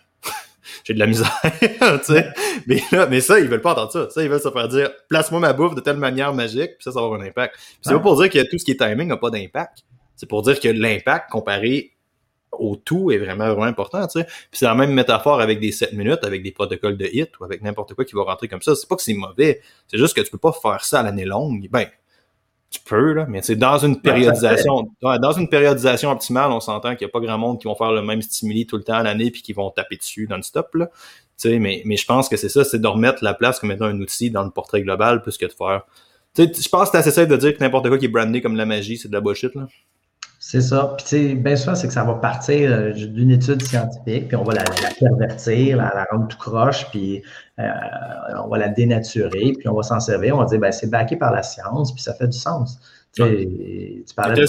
[0.85, 2.29] J'ai de la misère, tu sais.
[2.67, 4.11] Mais là, mais ça, ils veulent pas entendre ça.
[4.11, 6.93] Ça, ils veulent se faire dire, place-moi ma bouffe de telle manière magique, puis ça,
[6.93, 7.57] ça va avoir un impact.
[7.83, 9.85] c'est pas pour dire que tout ce qui est timing n'a pas d'impact.
[10.17, 11.93] C'est pour dire que l'impact comparé
[12.53, 14.25] au tout est vraiment, vraiment important, tu sais.
[14.25, 17.45] Puis c'est la même métaphore avec des 7 minutes, avec des protocoles de hit ou
[17.45, 18.75] avec n'importe quoi qui va rentrer comme ça.
[18.75, 19.61] C'est pas que c'est mauvais.
[19.87, 21.69] C'est juste que tu peux pas faire ça à l'année longue.
[21.71, 21.87] Ben,
[22.71, 27.05] tu peux, là, mais c'est dans une périodisation, dans une périodisation optimale, on s'entend qu'il
[27.07, 29.03] n'y a pas grand monde qui vont faire le même stimuli tout le temps à
[29.03, 30.87] l'année puis qui vont taper dessus non-stop, là.
[31.37, 33.73] Tu sais, mais, mais je pense que c'est ça, c'est de remettre la place comme
[33.73, 35.83] étant un outil dans le portrait global plus que de faire.
[36.35, 38.09] Tu sais, je pense que c'est assez safe de dire que n'importe quoi qui est
[38.09, 39.67] brandé comme la magie, c'est de la bullshit, là.
[40.51, 40.95] C'est ça.
[40.97, 44.37] Puis, tu sais, bien souvent, c'est que ça va partir euh, d'une étude scientifique, puis
[44.37, 44.65] on va la,
[44.99, 47.23] pervertir, la, la, rendre tout croche, puis
[47.61, 47.69] euh,
[48.45, 50.35] on va la dénaturer, puis on va s'en servir.
[50.35, 52.81] On va dire, ben, c'est backé par la science, puis ça fait du sens.
[53.15, 53.29] Tu, sais,
[54.09, 54.41] tu parlais les,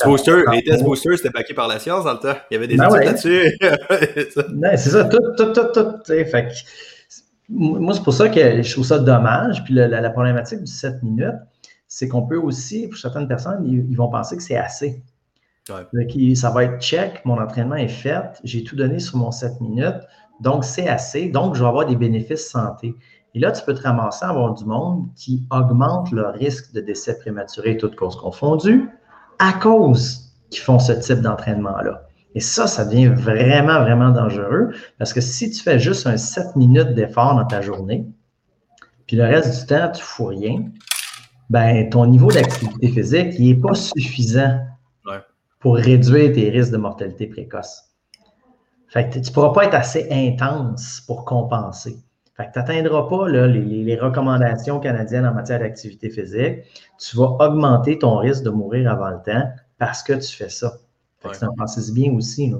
[0.63, 2.37] tests boosters, c'était backé par la science dans le temps.
[2.49, 3.59] Il y avait des ben études là-dessus.
[4.55, 6.03] Ben, c'est ça, tout, tout, tout, tout.
[6.07, 6.51] Fait que,
[7.47, 9.63] moi, c'est pour ça que je trouve ça dommage.
[9.65, 11.41] Puis la, la problématique du 7 minutes,
[11.87, 15.03] c'est qu'on peut aussi, pour certaines personnes, ils vont penser que c'est assez.
[15.67, 20.01] Ça va être check, mon entraînement est fait, j'ai tout donné sur mon 7 minutes,
[20.39, 22.95] donc c'est assez, donc je vais avoir des bénéfices santé.
[23.35, 26.81] Et là, tu peux te ramasser à avoir du monde qui augmente le risque de
[26.81, 28.89] décès prématuré, toutes causes confondues,
[29.39, 32.07] à cause qu'ils font ce type d'entraînement-là.
[32.33, 36.55] Et ça, ça devient vraiment, vraiment dangereux parce que si tu fais juste un 7
[36.55, 38.05] minutes d'effort dans ta journée,
[39.05, 40.65] puis le reste du temps, tu ne fous rien,
[41.49, 44.59] ben, ton niveau d'activité physique, il n'est pas suffisant
[45.61, 47.83] pour réduire tes risques de mortalité précoce.
[48.89, 51.95] Fait que tu ne pourras pas être assez intense pour compenser.
[52.35, 56.63] Fait que tu n'atteindras pas les, recommandations canadiennes en matière d'activité physique.
[56.99, 60.73] Tu vas augmenter ton risque de mourir avant le temps parce que tu fais ça.
[61.19, 62.53] Fait que ça en bien aussi.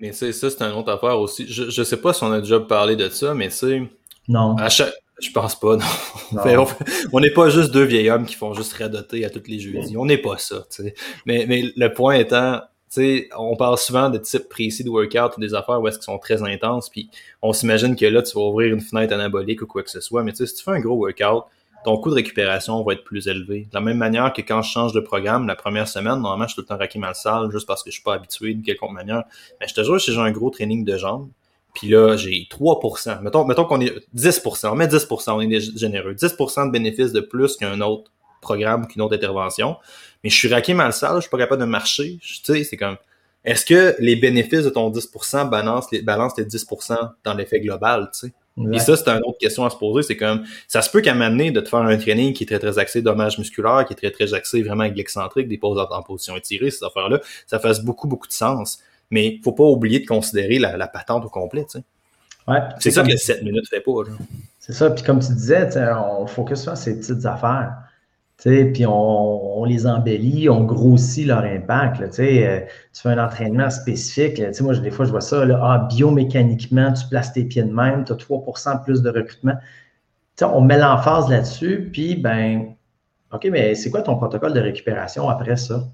[0.00, 1.46] Mais ça, c'est une autre affaire aussi.
[1.46, 3.88] Je ne sais pas si on a déjà parlé de ça, mais tu
[4.26, 4.56] Non.
[4.56, 5.76] À chaque, je pense pas,
[6.32, 6.66] non.
[7.12, 9.96] on n'est pas juste deux vieils hommes qui font juste radoter à toutes les jeudis.
[9.96, 10.94] On n'est pas ça, tu sais.
[11.26, 15.36] Mais, mais le point étant, tu sais, on parle souvent de types précis de workout
[15.36, 17.10] ou des affaires où est-ce qu'ils sont très intenses, puis
[17.42, 20.22] on s'imagine que là, tu vas ouvrir une fenêtre anabolique ou quoi que ce soit.
[20.22, 21.44] Mais tu sais, si tu fais un gros workout,
[21.84, 23.68] ton coût de récupération va être plus élevé.
[23.70, 26.52] De la même manière que quand je change de programme, la première semaine, normalement, je
[26.52, 28.64] suis tout le temps raqué mal salle juste parce que je suis pas habitué de
[28.64, 29.24] quelque manière.
[29.60, 31.28] Mais je te jure, si j'ai un gros training de jambes,
[31.78, 33.22] puis là, j'ai 3%.
[33.22, 34.70] Mettons, mettons qu'on est 10%.
[34.70, 36.12] On met 10%, on est généreux.
[36.12, 38.10] 10% de bénéfices de plus qu'un autre
[38.40, 39.76] programme, qu'une autre intervention.
[40.24, 42.18] Mais je suis raqué mal sale, je suis pas capable de marcher.
[42.20, 42.96] Tu sais, c'est comme,
[43.44, 48.10] est-ce que les bénéfices de ton 10% balancent les, balancent les 10% dans l'effet global,
[48.12, 48.32] tu sais?
[48.72, 50.02] Et ça, c'est une autre question à se poser.
[50.02, 52.58] C'est comme, ça se peut qu'à un de te faire un training qui est très,
[52.58, 56.02] très axé dommage musculaire, qui est très, très axé vraiment avec l'excentrique, des poses en
[56.02, 58.80] position étirée, ces affaires-là, ça fasse beaucoup, beaucoup de sens
[59.10, 61.66] mais il faut pas oublier de considérer la, patente au complet.
[62.78, 63.92] c'est ça que les 7 minutes ne fait pas.
[64.58, 64.90] C'est ça.
[64.90, 67.74] Puis comme tu disais, on focus sur ces petites affaires.
[68.44, 71.98] Puis on, les embellit, on grossit leur impact.
[71.98, 72.60] Là, euh,
[72.92, 74.40] tu fais un entraînement spécifique.
[74.60, 75.44] moi, des fois, je vois ça.
[75.44, 78.44] Là, ah, biomécaniquement, tu places tes pieds de même, tu as 3
[78.84, 79.54] plus de recrutement.
[80.40, 82.76] on met l'emphase là-dessus, puis ben,
[83.32, 85.88] OK, mais c'est quoi ton protocole de récupération après ça?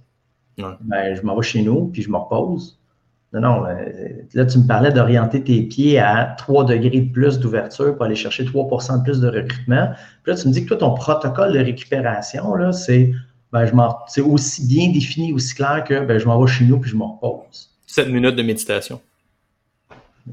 [0.58, 2.78] Ben, je m'en vais chez nous, puis je me repose.
[3.34, 3.74] Non, non, euh,
[4.34, 8.14] là, tu me parlais d'orienter tes pieds à 3 degrés de plus d'ouverture pour aller
[8.14, 9.88] chercher 3% de plus de recrutement.
[10.22, 13.10] Puis là, tu me dis que toi, ton protocole de récupération, là, c'est
[13.52, 13.66] ben,
[14.08, 16.96] c'est aussi bien défini, aussi clair que ben, je m'en vais chez nous puis je
[16.96, 17.70] me repose.
[17.86, 19.00] 7 minutes de méditation.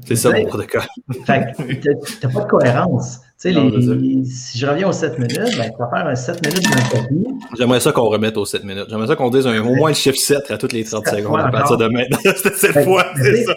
[0.04, 0.82] C'est ça mon protocole.
[1.26, 3.20] Fait que pas de cohérence.
[3.42, 6.62] Tu sais, si je reviens aux 7 minutes, ben, tu vas faire un 7 minutes
[6.62, 7.26] d'un tapis.
[7.58, 8.84] J'aimerais ça qu'on remette aux 7 minutes.
[8.88, 11.40] J'aimerais ça qu'on dise un, au moins le chiffre 7 à toutes les 30 secondes
[11.40, 12.18] à partir de maintenant.
[12.22, 13.54] C'était 7 fois, c'est ça.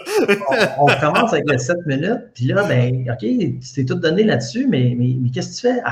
[0.80, 4.66] on, commence avec les 7 minutes, puis là, ben, OK, tu t'es tout donné là-dessus,
[4.68, 5.84] mais, mais, mais qu'est-ce que tu fais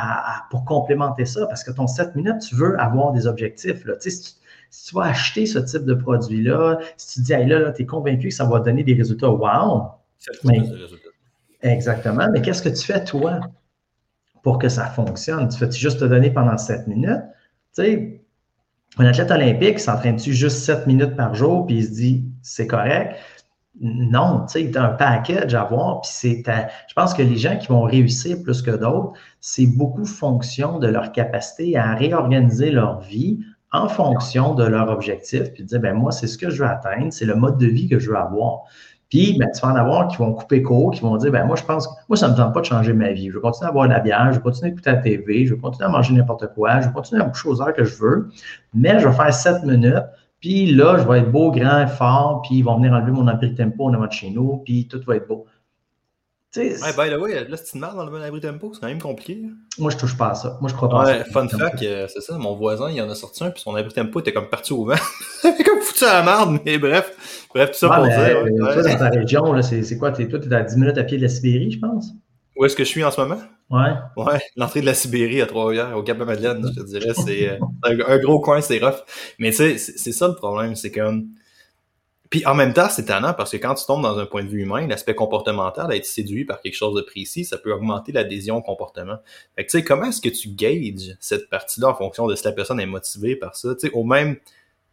[0.49, 1.45] pour complémenter ça?
[1.45, 3.85] Parce que ton 7 minutes, tu veux avoir des objectifs.
[3.85, 3.93] Là.
[4.01, 4.33] Tu sais,
[4.71, 7.83] si, tu, vas acheter ce type de produit-là, si tu dis, hey, là, là tu
[7.83, 9.83] es convaincu que ça va donner des résultats, wow!
[10.17, 11.09] 7 minutes de résultats
[11.61, 12.27] Exactement.
[12.33, 13.39] Mais qu'est-ce que tu fais, toi,
[14.43, 15.47] pour que ça fonctionne?
[15.49, 17.23] Tu fais-tu juste te donner pendant 7 minutes?
[17.75, 18.21] Tu sais,
[18.99, 23.15] un athlète olympique s'entraîne-tu juste 7 minutes par jour, puis il se dit, c'est correct?
[23.81, 26.43] Non, tu sais, tu as un package à voir, puis c'est
[26.87, 30.87] je pense que les gens qui vont réussir plus que d'autres, c'est beaucoup fonction de
[30.87, 33.39] leur capacité à réorganiser leur vie
[33.71, 36.69] en fonction de leur objectif, puis de dire, ben moi, c'est ce que je veux
[36.69, 38.65] atteindre, c'est le mode de vie que je veux avoir.
[39.13, 41.55] Puis, ben, tu vas en avoir qui vont couper court, qui vont dire, ben moi,
[41.55, 43.29] je pense, moi, ça ne me tente pas de changer ma vie.
[43.29, 45.45] Je vais continuer à boire de la bière, je vais continuer à écouter la TV,
[45.45, 47.83] je vais continuer à manger n'importe quoi, je vais continuer à boucher aux heures que
[47.83, 48.29] je veux,
[48.73, 50.01] mais je vais faire 7 minutes,
[50.39, 53.53] puis là, je vais être beau, grand, fort, puis ils vont venir enlever mon abri
[53.53, 55.45] tempo en avant de chez nous, puis tout va être beau.
[56.55, 59.01] Ouais, by the way, là, c'est une merde dans le abri tempo, c'est quand même
[59.01, 59.41] compliqué.
[59.79, 60.57] Moi, je touche pas à ça.
[60.61, 61.31] Moi, je crois pas ouais, à ça.
[61.31, 63.91] Fun fact, euh, c'est ça, mon voisin, il en a sorti un, puis son abri
[63.91, 64.93] tempo était comme parti au vent.
[65.43, 67.47] il avait comme foutu à la merde, mais bref.
[67.53, 68.19] Bref, tout ça pour dire.
[68.19, 70.13] Euh, toi, dans ta région, c'est quoi?
[70.19, 72.11] Es, toi, t'es à 10 minutes à pied de la Sibérie, je pense?
[72.55, 73.41] Où est-ce que je suis en ce moment?
[73.71, 73.93] Ouais.
[74.15, 77.49] Ouais, l'entrée de la Sibérie à Trois-Rivières, au Cap-de-Madeleine, je te dirais, c'est
[77.87, 79.03] euh, un, gros coin, c'est rough.
[79.39, 81.29] Mais tu sais, c'est ça le problème, c'est comme...
[82.29, 84.49] Puis en même temps, c'est étonnant parce que quand tu tombes dans un point de
[84.49, 88.57] vue humain, l'aspect comportemental, être séduit par quelque chose de précis, ça peut augmenter l'adhésion
[88.57, 89.17] au comportement.
[89.55, 92.43] Fait que tu sais, comment est-ce que tu gages cette partie-là en fonction de si
[92.45, 93.75] la personne est motivée par ça?
[93.75, 94.37] Tu sais, au même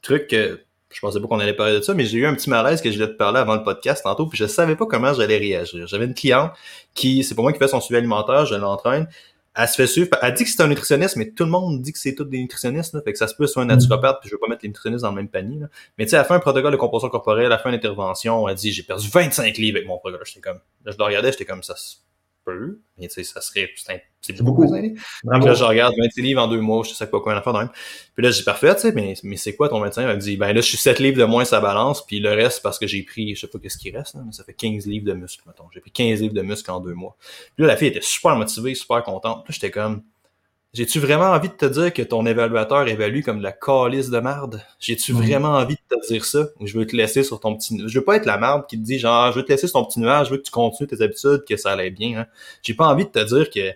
[0.02, 0.60] truc que
[0.92, 2.90] je pensais pas qu'on allait parler de ça, mais j'ai eu un petit malaise que
[2.90, 5.86] je voulais te parler avant le podcast tantôt, puis je savais pas comment j'allais réagir.
[5.86, 6.50] J'avais une cliente
[6.94, 9.06] qui, c'est pour moi qui fait son suivi alimentaire, je l'entraîne.
[9.60, 11.92] Elle se fait suivre, elle dit que c'est un nutritionniste, mais tout le monde dit
[11.92, 14.30] que c'est tous des nutritionnistes, là, fait que ça se peut sur un naturopathe, puis
[14.30, 15.60] je veux pas mettre les nutritionnistes dans le même panier.
[15.60, 15.66] Là.
[15.98, 18.54] Mais tu sais, elle fait un protocole de composition corporelle, elle fait une intervention, elle
[18.54, 20.26] dit j'ai perdu 25 livres avec mon protocole.
[20.26, 21.74] J'étais comme, là, je le regardais, j'étais comme ça
[22.58, 23.70] peu, mais tu sais, ça serait,
[24.20, 24.62] c'est beaucoup.
[24.62, 27.58] beaucoup là, je regarde 20 livres en deux mois, je sais pas quoi faire de
[27.58, 27.70] même.
[28.14, 30.02] Puis là, j'ai parfait, tu sais, mais, mais c'est quoi ton médecin?
[30.02, 32.30] Elle me dit, ben là, je suis 7 livres de moins sa balance, puis le
[32.30, 34.86] reste, parce que j'ai pris, je sais pas qu'est-ce qui reste, mais ça fait 15
[34.86, 35.64] livres de muscles, mettons.
[35.72, 37.16] J'ai pris 15 livres de muscles en deux mois.
[37.56, 39.44] Puis là, la fille était super motivée, super contente.
[39.44, 40.02] Puis là, j'étais comme,
[40.72, 44.20] j'ai-tu vraiment envie de te dire que ton évaluateur évalue comme de la calice de
[44.20, 44.62] merde?
[44.78, 46.46] J'ai-tu vraiment envie de te dire ça?
[46.61, 47.83] Ou je veux te laisser sur ton petit...
[47.87, 49.80] Je veux pas être la merde qui te dit genre, je veux te laisser sur
[49.80, 52.20] ton petit nuage, je veux que tu continues tes habitudes, que ça allait bien.
[52.20, 52.26] Hein?
[52.62, 53.72] J'ai pas envie de te dire que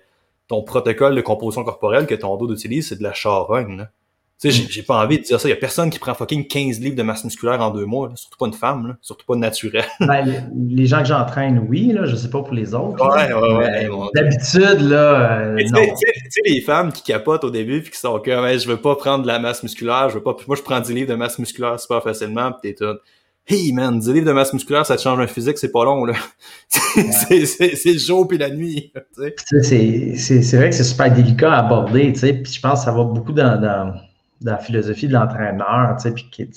[0.46, 3.78] ton protocole de composition corporelle que ton dos utilise, c'est de la charogne.
[3.78, 3.90] Là.
[4.40, 5.48] Tu sais, j'ai pas envie de dire ça.
[5.48, 8.10] Il y a personne qui prend fucking 15 livres de masse musculaire en deux mois.
[8.16, 8.96] Surtout pas une femme, là.
[9.00, 9.84] surtout pas naturelle.
[10.00, 11.92] Ben, les, gens que j'entraîne, oui.
[11.92, 13.00] Là, je sais pas pour les autres.
[13.00, 14.08] Ouais, ouais, ouais.
[14.14, 18.58] D'habitude, là, euh, Tu sais, les femmes qui capotent au début puis qui sont comme
[18.58, 20.36] je veux pas prendre de la masse musculaire, je veux pas...
[20.46, 22.98] Moi, je prends 10 livres de masse musculaire super facilement pis t'es tout...
[23.46, 26.06] Hey man, 10 livres de masse musculaire, ça te change un physique, c'est pas long,
[26.06, 26.14] là.
[26.68, 28.90] c'est le jour puis la nuit.
[29.12, 32.92] C'est vrai que c'est super délicat à aborder, tu sais, puis je pense que ça
[32.92, 33.94] va beaucoup dans, dans
[34.44, 36.50] dans la philosophie de l'entraîneur, tu sais, puis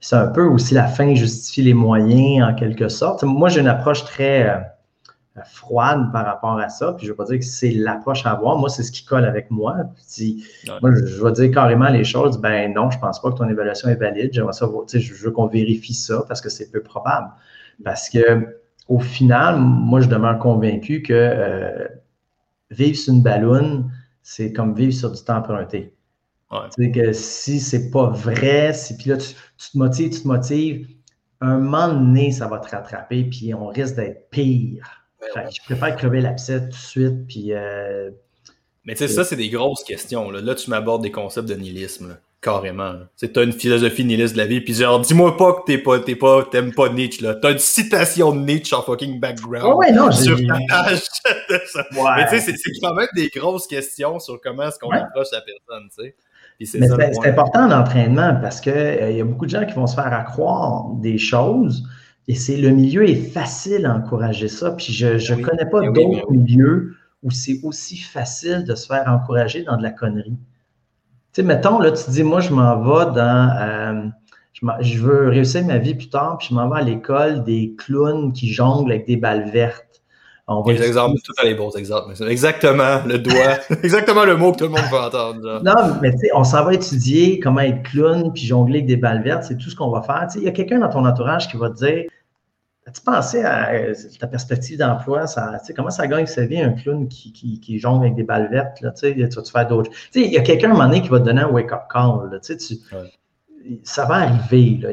[0.00, 3.22] c'est un peu aussi la fin justifie les moyens en quelque sorte.
[3.22, 4.58] Moi, j'ai une approche très euh,
[5.44, 8.30] froide par rapport à ça, puis je ne veux pas dire que c'est l'approche à
[8.30, 8.56] avoir.
[8.56, 9.76] Moi, c'est ce qui colle avec moi.
[9.96, 10.44] Si,
[10.80, 13.48] Moi, je, vais dire carrément les choses, ben non, je ne pense pas que ton
[13.48, 14.30] évaluation est valide.
[14.32, 17.28] J'aimerais ça, je veux qu'on vérifie ça parce que c'est peu probable.
[17.84, 21.88] Parce que au final, moi, je demeure convaincu que euh,
[22.70, 23.90] vivre sur une balloune,
[24.22, 25.94] c'est comme vivre sur du temps emprunté.
[26.76, 30.88] Sais que si c'est pas vrai, si puis là tu, te motives, tu te motives,
[31.40, 35.06] un moment donné, ça va te rattraper, puis on risque d'être pire.
[35.34, 37.52] Ben je préfère crever l'abcès tout de suite, puis.
[37.52, 38.10] Euh,
[38.84, 40.30] mais tu sais, ça, c'est des grosses questions.
[40.30, 42.94] Là, là tu m'abordes des concepts de nihilisme, carrément.
[43.18, 46.00] Tu as une philosophie nihiliste de la vie, puis genre, dis-moi pas que t'es pas,
[46.00, 47.34] t'es pas, t'aimes pas Nietzsche, là.
[47.34, 49.66] T'as une citation de Nietzsche en fucking background.
[49.66, 51.02] Oh ouais, non, sur ta page
[52.16, 55.42] Mais tu sais, c'est quand même des grosses questions sur comment est-ce qu'on approche la
[55.42, 56.16] personne, tu sais.
[56.62, 60.12] C'est important l'entraînement parce qu'il euh, y a beaucoup de gens qui vont se faire
[60.12, 61.88] accroire des choses
[62.28, 64.70] et c'est le milieu est facile à encourager ça.
[64.72, 68.86] Puis je ne connais pas ben d'autres ben milieux où c'est aussi facile de se
[68.86, 70.36] faire encourager dans de la connerie.
[71.32, 73.56] Tu sais, mettons, là, tu dis, moi, je m'en vais dans.
[73.60, 74.08] Euh,
[74.80, 78.32] je, veux réussir ma vie plus tard, puis je m'en vais à l'école des clowns
[78.32, 79.89] qui jonglent avec des balles vertes.
[80.52, 82.12] On va les exemples, tout à les bons exemples.
[82.28, 83.60] Exactement, le doigt.
[83.84, 85.62] exactement le mot que tout le monde veut entendre.
[85.62, 88.96] Non, mais tu sais, on s'en va étudier comment être clown puis jongler avec des
[88.96, 89.44] balles vertes.
[89.44, 90.26] C'est tout ce qu'on va faire.
[90.26, 92.04] Tu sais, il y a quelqu'un dans ton entourage qui va te dire
[92.84, 95.26] As-tu pensé à euh, ta perspective d'emploi?
[95.76, 98.80] comment ça gagne sa vie un clown qui, qui, jongle avec des balles vertes?
[98.80, 99.90] Là, tu, sais, tu vas te faire d'autres.
[99.90, 101.50] Tu sais, il y a quelqu'un à un moment donné qui va te donner un
[101.50, 102.30] wake-up call.
[102.32, 102.78] Là, tu sais,
[103.84, 104.80] Ça va arriver.
[104.82, 104.88] Là.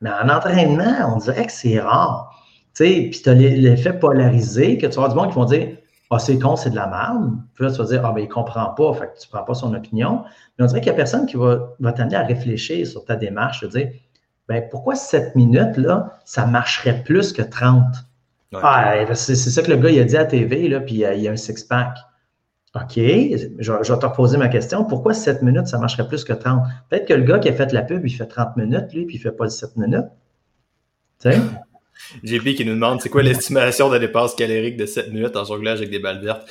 [0.00, 2.25] Mais en entraînement, on dirait que c'est rare
[2.84, 5.76] puis tu as l'effet polarisé que tu vas avoir du monde qui vont dire
[6.10, 7.32] Ah, c'est con, c'est de la merde.
[7.54, 9.54] Puis là, tu vas dire Ah, ben, il comprend pas, fait que tu prends pas
[9.54, 10.24] son opinion.
[10.58, 13.16] Mais on dirait qu'il n'y a personne qui va, va t'amener à réfléchir sur ta
[13.16, 13.88] démarche, de dire
[14.48, 17.82] ben, pourquoi cette minute-là, ça marcherait plus que 30?
[18.54, 21.28] Ah, c'est ça que le gars il a dit à TV, là, puis il y
[21.28, 21.98] a un six-pack.
[22.74, 24.84] OK, je, je, vais te reposer ma question.
[24.84, 26.62] Pourquoi 7 minutes, ça marcherait plus que 30?
[26.88, 29.16] Peut-être que le gars qui a fait la pub, il fait 30 minutes, lui, puis
[29.16, 30.06] il ne fait pas 7 minutes.
[31.20, 31.40] Tu sais?
[32.22, 35.78] JP qui nous demande c'est quoi l'estimation de dépense calorique de 7 minutes en jonglage
[35.78, 36.48] avec des balles vertes?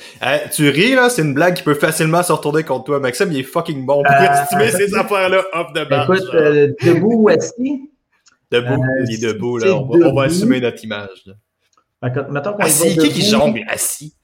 [0.52, 3.00] tu ris là, c'est une blague qui peut facilement se retourner contre toi.
[3.00, 6.04] Maxime, il est fucking bon pour euh, estimer ces affaires-là off de base.
[6.04, 7.90] Écoute, euh, debout ou assis?
[8.50, 9.74] Debout, euh, il est debout là.
[9.74, 11.24] On va, on va, assumer notre image.
[11.26, 11.34] Là.
[12.58, 13.64] assis, qui qui jongle?
[13.68, 14.14] Assis?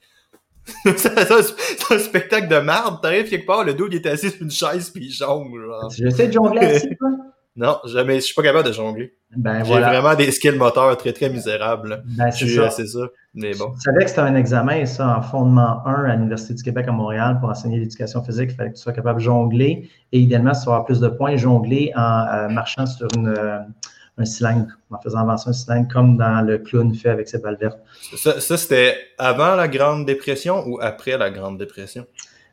[0.95, 2.99] c'est un spectacle de merde.
[3.01, 5.65] T'arrives quelque part, le dos il est assis sur une chaise puis il jongle.
[5.95, 7.09] J'essaie de jongler assis, quoi.
[7.55, 8.15] Non, jamais.
[8.15, 9.13] Je suis pas capable de jongler.
[9.35, 12.03] Ben, J'ai vraiment des skills moteurs très très misérables.
[12.17, 13.07] Ben, c'est ça.
[13.35, 13.71] Mais bon.
[13.73, 16.91] Tu savais que c'était un examen, ça, en fondement 1 à l'Université du Québec à
[16.91, 18.51] Montréal pour enseigner l'éducation physique.
[18.51, 21.07] Il fallait que tu sois capable de jongler et idéalement, si tu avoir plus de
[21.07, 23.57] points, jongler en euh, marchant sur une, euh,
[24.19, 27.57] un cylindre, en faisant avancer un cylindre comme dans le clown fait avec ses balles
[27.59, 27.79] vertes.
[28.15, 32.05] Ça, ça c'était avant la Grande Dépression ou après la Grande Dépression?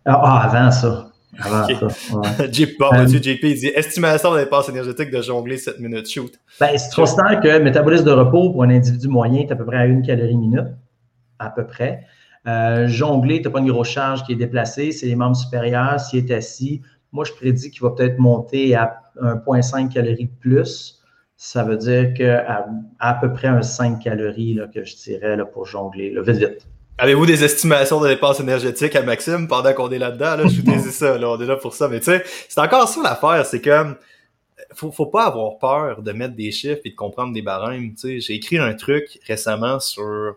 [0.06, 1.10] Ah, ah avant ça.
[1.38, 2.16] Avant ça.
[2.16, 2.52] Ouais.
[2.52, 6.10] JP, bon, JP, il dit estimation de dépense énergétique de jongler 7 minutes.
[6.10, 6.32] Shoot.
[6.58, 9.64] Ben, c'est trop constant que métabolisme de repos pour un individu moyen est à peu
[9.64, 10.66] près à une calorie minute.
[11.38, 12.04] À peu près.
[12.46, 16.00] Euh, jongler, tu n'as pas une grosse charge qui est déplacée, c'est les membres supérieurs.
[16.00, 21.00] S'il est assis, moi, je prédis qu'il va peut-être monter à 1,5 calories de plus
[21.42, 22.66] ça veut dire qu'à
[22.98, 26.10] à, peu près un 5 calories là, que je dirais là, pour jongler.
[26.10, 26.66] Là, vite, vite.
[27.02, 30.36] Avez-vous des estimations de dépenses énergétiques à Maxime pendant qu'on est là-dedans?
[30.36, 30.42] Là?
[30.46, 31.88] Je vous ça, là, on est là pour ça.
[31.88, 33.96] Mais tu sais, c'est encore ça l'affaire, c'est que
[34.74, 37.94] faut, faut pas avoir peur de mettre des chiffres et de comprendre des barèmes.
[37.94, 40.36] Tu sais, j'ai écrit un truc récemment sur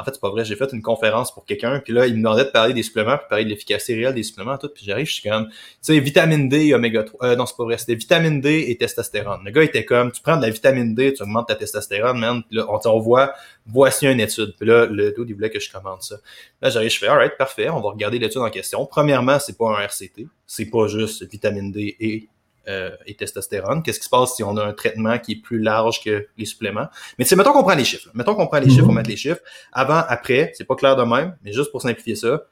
[0.00, 2.18] en fait, c'est pas vrai, j'ai fait une conférence pour quelqu'un, puis là, il me
[2.18, 5.06] demandait de parler des suppléments, puis parler de l'efficacité réelle des suppléments, tout, puis j'arrive,
[5.06, 7.96] je suis comme, tu sais, vitamine D, oméga 3, euh, non, c'est pas vrai, c'était
[7.96, 9.40] vitamine D et testostérone.
[9.44, 12.42] Le gars était comme, tu prends de la vitamine D, tu augmentes ta testostérone, man,
[12.50, 13.34] là, on, on voit,
[13.66, 16.16] voici une étude, puis là, le tout, il voulait que je commande ça.
[16.62, 18.86] Là, j'arrive, je fais, alright, parfait, on va regarder l'étude en question.
[18.86, 22.28] Premièrement, c'est pas un RCT, c'est pas juste vitamine D et
[22.70, 23.82] euh, et testostérone.
[23.82, 26.44] Qu'est-ce qui se passe si on a un traitement qui est plus large que les
[26.46, 26.86] suppléments?
[27.18, 28.08] Mais c'est mettons qu'on prend les chiffres.
[28.14, 29.02] Mettons qu'on prend les chiffres, on mhm.
[29.02, 29.40] met les chiffres.
[29.72, 32.44] Avant, après, c'est pas clair de même, mais juste pour simplifier ça.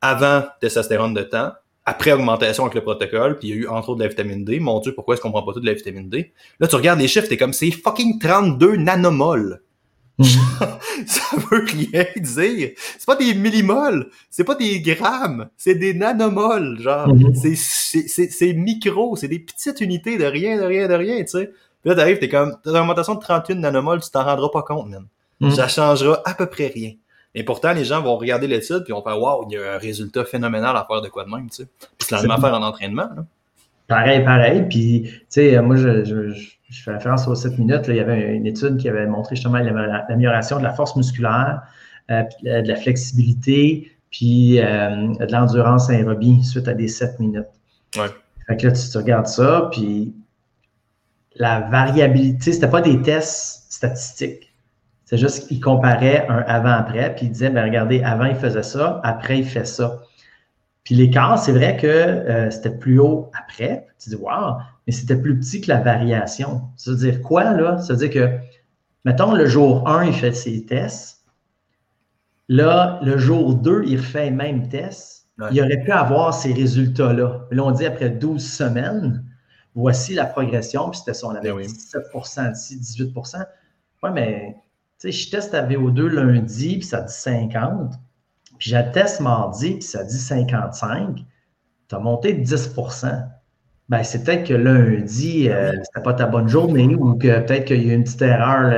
[0.00, 1.52] Avant testostérone de temps,
[1.84, 4.44] après augmentation avec le protocole, puis il y a eu entre autres de la vitamine
[4.44, 4.58] D.
[4.58, 6.32] Mon Dieu, pourquoi est-ce qu'on prend pas tout de la vitamine D?
[6.60, 9.62] Là, tu regardes les chiffres, t'es comme c'est fucking 32 nanomoles.
[11.06, 12.70] ça veut rien dire.
[12.76, 17.14] C'est pas des millimoles, c'est pas des grammes, c'est des nanomoles, genre.
[17.14, 17.34] Mhm.
[17.34, 21.52] C'est micro, c'est des petites unités de rien, de rien, de rien, tu sais.
[21.80, 24.62] Puis là, t'arrives, t'es comme, t'as une augmentation de 31 nanomoles, tu t'en rendras pas
[24.62, 25.06] compte, man.
[25.40, 25.52] Mhm.
[25.52, 26.94] Ça changera à peu près rien.
[27.34, 29.78] Et pourtant, les gens vont regarder l'étude puis vont faire, waouh, il y a un
[29.78, 31.68] résultat phénoménal à faire de quoi de même, tu sais.
[31.78, 33.24] Puis c'est la même affaire en entraînement, là.
[33.86, 34.66] Pareil, pareil.
[34.68, 37.84] Puis, tu sais, moi, je, je, je, fais référence aux 7 minutes.
[37.88, 41.62] il y avait une étude qui avait montré justement l'amélioration de la force musculaire,
[42.10, 47.46] euh, de la flexibilité, puis euh, de l'endurance aérobie suite à des 7 minutes.
[47.96, 48.08] Ouais.
[48.46, 50.14] Fait que là, tu, regardes ça, puis
[51.36, 54.52] la variabilité, c'était pas des tests statistiques.
[55.04, 59.00] C'est juste qu'il comparait un avant-après, puis il disait, ben regardez, avant il faisait ça,
[59.04, 60.00] après il fait ça.
[60.84, 63.86] Puis l'écart, c'est vrai que euh, c'était plus haut après.
[64.02, 64.56] Tu dis, wow,
[64.88, 66.62] mais c'était plus petit que la variation.
[66.76, 67.76] Ça veut dire quoi, là?
[67.76, 68.38] Ça veut dire que,
[69.04, 71.26] mettons, le jour 1, il fait ses tests.
[72.48, 75.28] Là, le jour 2, il refait les mêmes tests.
[75.50, 77.46] Il aurait pu avoir ces résultats-là.
[77.50, 79.26] Là, on dit après 12 semaines,
[79.74, 80.88] voici la progression.
[80.88, 83.44] Puis c'était ça, on avait 17 ben ici, 18%
[84.02, 84.56] Oui, mais
[84.98, 87.92] tu sais, je teste la VO2 lundi, puis ça dit 50.
[88.58, 91.26] Puis j'atteste mardi, puis ça dit 55,
[91.88, 92.74] tu as monté de 10
[93.88, 97.86] ben, c'est peut-être que lundi, euh, c'était pas ta bonne journée ou que peut-être qu'il
[97.86, 98.70] y a une petite erreur.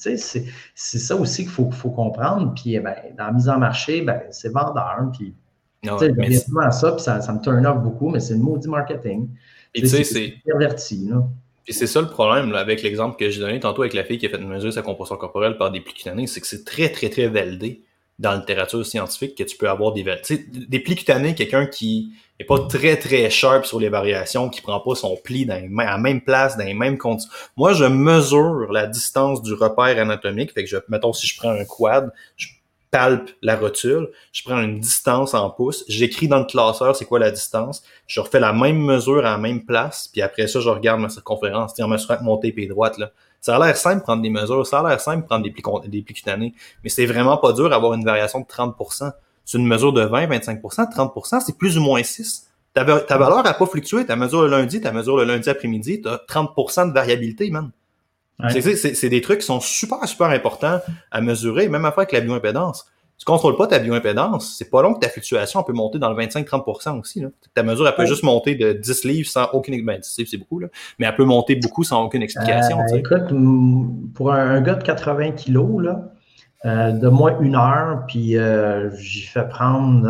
[0.00, 2.54] Tu sais, c'est ça aussi qu'il faut, faut comprendre.
[2.54, 5.10] Puis, ben, dans la mise en marché, ben, c'est vendeur.
[5.12, 5.34] Puis,
[5.82, 8.40] tu sais, souvent à ça, puis ça, ça me turn off beaucoup, mais c'est le
[8.40, 9.28] maudit marketing.
[9.74, 10.34] Et tu sais, c'est.
[10.44, 11.24] perverti, là.
[11.64, 14.18] Puis c'est ça le problème là, avec l'exemple que j'ai donné tantôt avec la fille
[14.18, 16.88] qui a fait mesurer sa composition corporelle par des plis cutanés, c'est que c'est très,
[16.88, 17.82] très, très validé
[18.20, 20.04] dans la littérature scientifique que tu peux avoir des
[20.46, 24.78] des plis cutanés, quelqu'un qui est pas très très sharp sur les variations, qui prend
[24.78, 27.30] pas son pli dans à la même place, dans les mêmes conditions.
[27.56, 31.50] Moi, je mesure la distance du repère anatomique, fait que je, mettons si je prends
[31.50, 32.48] un quad, je
[32.90, 37.18] palpe la rotule, je prends une distance en pouces, j'écris dans le classeur c'est quoi
[37.18, 40.68] la distance, je refais la même mesure à la même place, puis après ça je
[40.68, 43.10] regarde ma circonférence, en mesurant avec mon tape droite là.
[43.40, 46.02] Ça a l'air simple prendre des mesures, ça a l'air simple prendre des plis, des
[46.02, 49.12] plis cutanés, mais c'est vraiment pas dur d'avoir une variation de 30%.
[49.46, 52.50] C'est une mesure de 20, 25%, 30%, c'est plus ou moins 6.
[52.74, 54.06] Ta, valeur n'a pas fluctué.
[54.06, 57.70] Ta mesure le lundi, ta mesure le lundi après-midi, tu as 30% de variabilité, man.
[58.48, 60.80] C'est des trucs qui sont super, super importants
[61.10, 62.86] à mesurer, même après avec la bioimpédance.
[63.20, 66.16] Tu contrôles pas ta bioimpédance, c'est pas long que ta fluctuation peut monter dans le
[66.16, 67.20] 25-30% aussi.
[67.20, 67.28] Là.
[67.52, 69.84] Ta mesure, elle peut juste monter de 10 livres sans aucune...
[69.84, 70.68] Ben, 10 livres, c'est beaucoup, là.
[70.98, 72.80] mais elle peut monter beaucoup sans aucune explication.
[72.80, 73.30] Euh, écoute,
[74.14, 76.12] pour un, gars de 80 kilos, là,
[76.64, 80.08] euh, de moins une heure, puis euh, j'y fais prendre...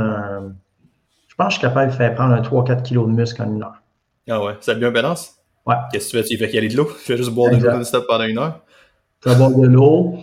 [1.26, 3.52] je pense que je suis capable de faire prendre un 3-4 kilos de muscle en
[3.52, 3.82] une heure.
[4.28, 5.39] Ah ouais, ça a bioimpédance?
[5.66, 5.74] Ouais.
[5.92, 6.28] Qu'est-ce que tu fais?
[6.28, 6.86] Tu fais qu'il y a de l'eau?
[6.86, 8.60] Tu fais juste boire de l'eau non-stop pendant une heure?
[9.22, 10.14] Tu vas boire de l'eau.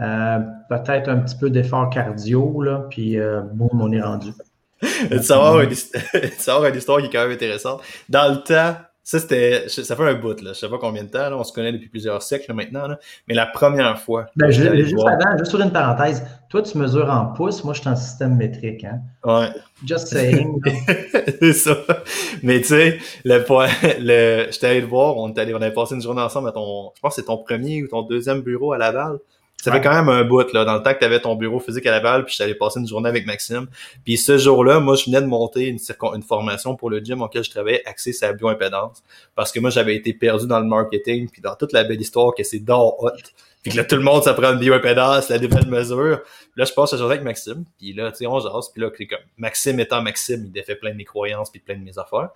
[0.00, 0.38] Euh,
[0.68, 4.32] peut-être un petit peu d'effort cardio, là, puis euh, boum, on est rendu.
[4.80, 5.70] tu savoir une,
[6.14, 7.80] une histoire qui est quand même intéressante.
[8.08, 10.54] Dans le temps, ça, c'était, ça fait un bout, là.
[10.54, 11.36] Je sais pas combien de temps, là.
[11.36, 12.98] On se connaît depuis plusieurs siècles, maintenant, là.
[13.28, 14.26] Mais la première fois.
[14.34, 14.66] Ben, juste
[14.98, 16.24] avant, juste sur une parenthèse.
[16.48, 17.62] Toi, tu mesures en pouces.
[17.64, 19.00] Moi, je suis en système métrique, hein.
[19.22, 19.50] Ouais.
[19.84, 20.58] Just saying.
[21.38, 21.76] c'est ça.
[22.42, 23.68] Mais tu sais, le point,
[24.00, 25.18] le, j'étais allé le voir.
[25.18, 27.26] On est allé, on avait passé une journée ensemble à ton, je pense que c'est
[27.26, 29.18] ton premier ou ton deuxième bureau à Laval.
[29.62, 31.58] Ça fait quand même un bout, là, dans le temps que tu avais ton bureau
[31.58, 33.66] physique à Laval, puis j'allais passer une journée avec Maxime.
[34.04, 35.78] Puis ce jour-là, moi, je venais de monter une,
[36.14, 39.02] une formation pour le gym auquel je travaillais, axée sur la bioimpédance.
[39.34, 42.34] Parce que moi, j'avais été perdu dans le marketing, puis dans toute la belle histoire
[42.34, 43.10] que c'est d'or hot.
[43.62, 46.20] Puis que là, tout le monde s'apprend une bioimpédance, la nouvelle mesure.
[46.22, 48.82] Puis là, je passe la journée avec Maxime, puis là, tu sais, on jase, puis
[48.82, 51.98] là, comme Maxime étant Maxime, il défait plein de mes croyances, puis plein de mes
[51.98, 52.28] affaires.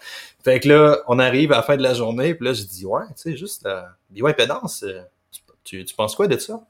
[0.42, 2.86] Fait que là, on arrive à la fin de la journée, puis là, je dis,
[2.86, 5.02] ouais, tu sais, juste la bioimpédance, euh,
[5.64, 6.62] tu, tu penses quoi de ça?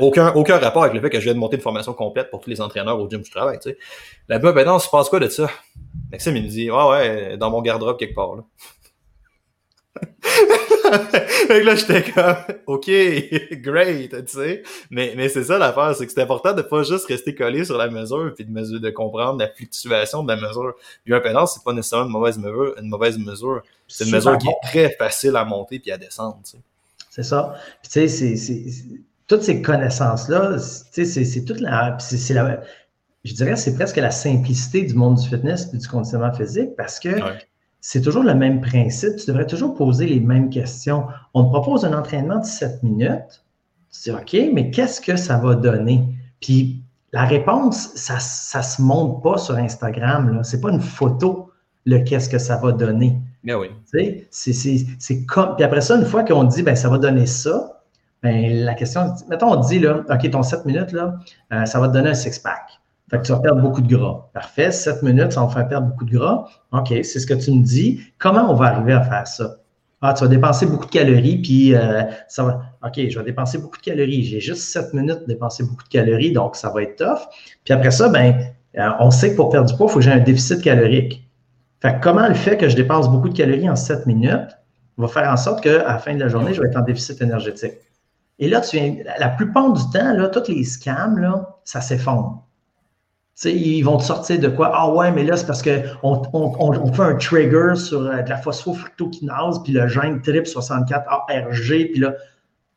[0.00, 2.40] Aucun, aucun rapport avec le fait que je viens de monter une formation complète pour
[2.40, 3.78] tous les entraîneurs au gym où je travaille, tu sais.
[4.28, 5.48] La non, tu penses quoi de ça?
[6.10, 8.42] Maxime, il me dit, ah ouais, dans mon garde-robe quelque part, là.
[11.48, 12.86] fait que là, j'étais comme, OK,
[13.62, 14.62] great, tu sais.
[14.90, 17.76] Mais, mais c'est ça l'affaire, c'est que c'est important de pas juste rester collé sur
[17.76, 20.74] la mesure puis de mesure, de comprendre la fluctuation de la mesure.
[21.04, 23.62] Puis un c'est pas nécessairement une mauvaise mesure, une mauvaise mesure.
[23.88, 26.58] C'est une mesure qui est très facile à monter puis à descendre, tu sais.
[27.10, 27.54] C'est ça.
[27.82, 28.72] Puis tu sais, c'est
[29.32, 32.60] toutes ces connaissances-là, c'est toute la, c'est la,
[33.24, 37.00] je dirais, c'est presque la simplicité du monde du fitness et du conditionnement physique parce
[37.00, 37.08] que
[37.80, 39.16] c'est toujours le même principe.
[39.16, 41.06] Tu devrais toujours poser les mêmes questions.
[41.32, 43.42] On te propose un entraînement de 7 minutes.
[43.90, 46.04] Tu dis, OK, mais qu'est-ce que ça va donner?
[46.42, 46.82] Puis
[47.14, 50.44] la réponse, ça ne se montre pas sur Instagram.
[50.44, 51.50] Ce n'est pas une photo,
[51.86, 53.18] le qu'est-ce que ça va donner.
[53.44, 53.68] Mais oui.
[54.30, 55.56] C'est comme.
[55.56, 57.81] Puis après ça, une fois qu'on dit, ben ça va donner ça,
[58.22, 61.14] ben, la question, mettons, on dit, là, OK, ton 7 minutes, là,
[61.52, 62.80] euh, ça va te donner un six-pack.
[63.10, 64.30] Fait que tu vas perdre beaucoup de gras.
[64.32, 66.46] Parfait, 7 minutes, ça va faire perdre beaucoup de gras.
[66.72, 68.00] OK, c'est ce que tu me dis.
[68.18, 69.56] Comment on va arriver à faire ça?
[70.00, 72.62] Ah, tu vas dépenser beaucoup de calories, puis euh, ça va.
[72.84, 74.24] OK, je vais dépenser beaucoup de calories.
[74.24, 77.28] J'ai juste 7 minutes de dépenser beaucoup de calories, donc ça va être tough.
[77.64, 78.34] Puis après ça, ben,
[78.78, 81.28] euh, on sait que pour perdre du poids, il faut que j'ai un déficit calorique.
[81.80, 84.56] Fait que comment le fait que je dépense beaucoup de calories en 7 minutes
[84.96, 87.20] va faire en sorte qu'à la fin de la journée, je vais être en déficit
[87.20, 87.74] énergétique?
[88.42, 92.42] Et là, tu viens, la plupart du temps, là, tous les scams, là, ça s'effondre.
[93.36, 94.72] Tu sais, ils vont te sortir de quoi?
[94.74, 95.80] Ah ouais, mais là, c'est parce qu'on
[96.32, 102.00] on, on, fait un trigger sur euh, de la phosphofructokinase, puis le gène TRIP64ARG, puis
[102.00, 102.14] là.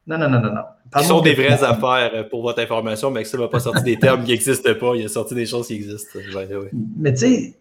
[0.05, 0.61] Non, non, non, non, non.
[1.01, 3.81] Ce sont des vraies affaires euh, pour votre information, mais ça ne va pas sortir
[3.81, 4.91] des termes qui n'existent pas.
[4.95, 6.19] Il a sorti des choses qui existent.
[6.95, 7.55] Mais tu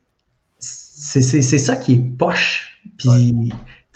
[0.58, 2.82] sais, c'est ça qui est poche.
[2.98, 3.50] Puis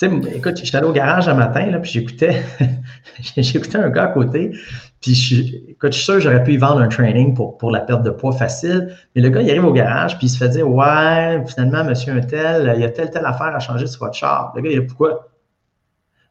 [0.06, 2.42] sais, écoute, j'étais allé au garage un matin, là, puis j'écoutais,
[3.36, 4.52] j'écoutais un gars à côté,
[5.00, 5.42] puis je,
[5.82, 8.10] je suis sûr que j'aurais pu y vendre un training pour, pour la perte de
[8.10, 11.42] poids facile, mais le gars, il arrive au garage, puis il se fait dire, ouais,
[11.46, 14.52] finalement, monsieur un tel, il y a telle, telle affaire à changer sur votre char.
[14.56, 15.28] Le gars, il dit, pourquoi?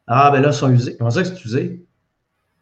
[0.06, 0.96] Ah, ben là, ils sont usés.
[0.96, 1.84] Comment ça que c'est usé?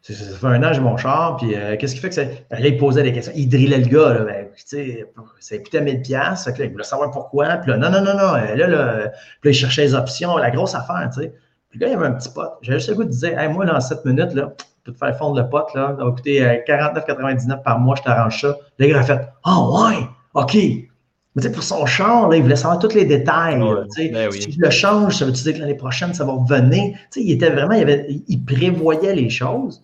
[0.01, 2.23] Ça fait un an, j'ai mon char, puis euh, qu'est-ce qui fait que ça.
[2.23, 3.33] Ben, là, il posait des questions.
[3.35, 4.23] Il drillait le gars, là.
[4.23, 6.43] Ben, tu sais, ça coûtait 1000$.
[6.43, 7.57] Fait que là, il voulait savoir pourquoi.
[7.57, 8.35] Puis là, non, non, non, non.
[8.35, 11.33] Euh, là, là, puis là, il cherchait les options, la grosse affaire, tu sais.
[11.69, 12.53] Puis là, il y avait un petit pote.
[12.61, 14.97] J'avais juste le goût de dire, hey, moi, dans 7 minutes, là, je peux te
[14.97, 15.95] faire fondre le pote, là.
[15.97, 18.57] Ça va coûter 49,99$ euh, par mois, je t'arrange ça.
[18.79, 20.55] Là, il a fait, oh, ouais, OK.
[20.55, 23.59] Mais tu sais, pour son char, là, il voulait savoir tous les détails.
[23.59, 26.93] Ben si je le change, ça veut dire que l'année prochaine, ça va revenir?
[26.93, 29.83] Tu sais, il était vraiment, il, avait, il prévoyait les choses.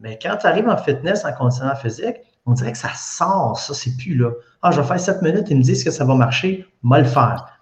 [0.00, 2.16] Mais quand tu arrives en fitness, en conditionnement physique,
[2.46, 4.30] on dirait que ça sort, ça, c'est plus là.
[4.62, 7.06] Ah, je vais faire 7 minutes, ils me disent que ça va marcher, moi le
[7.06, 7.60] faire.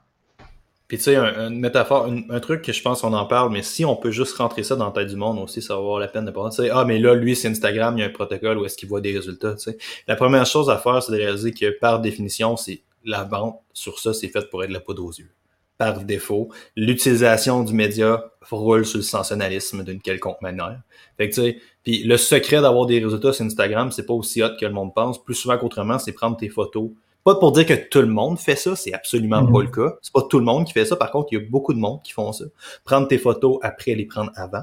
[0.88, 3.84] Puis tu sais, une métaphore, un, truc que je pense qu'on en parle, mais si
[3.84, 6.08] on peut juste rentrer ça dans la tête du monde aussi, ça va avoir la
[6.08, 6.50] peine de parler.
[6.50, 8.78] Tu sais, ah, mais là, lui, c'est Instagram, il y a un protocole où est-ce
[8.78, 9.52] qu'il voit des résultats.
[9.54, 9.78] Tu sais.
[10.06, 13.98] La première chose à faire, c'est de réaliser que par définition, c'est la vente sur
[13.98, 15.30] ça, c'est fait pour être la poudre aux yeux.
[15.78, 20.80] Par défaut, l'utilisation du média roule sur le sensationnalisme d'une quelconque manière.
[21.16, 24.42] Fait que tu sais, puis le secret d'avoir des résultats sur Instagram, c'est pas aussi
[24.42, 25.22] hot que le monde pense.
[25.22, 26.90] Plus souvent qu'autrement, c'est prendre tes photos.
[27.24, 29.62] Pas pour dire que tout le monde fait ça, c'est absolument pas mhm.
[29.62, 29.96] le cas.
[30.02, 30.96] C'est pas tout le monde qui fait ça.
[30.96, 32.44] Par contre, il y a beaucoup de monde qui font ça.
[32.84, 34.62] Prendre tes photos après les prendre avant.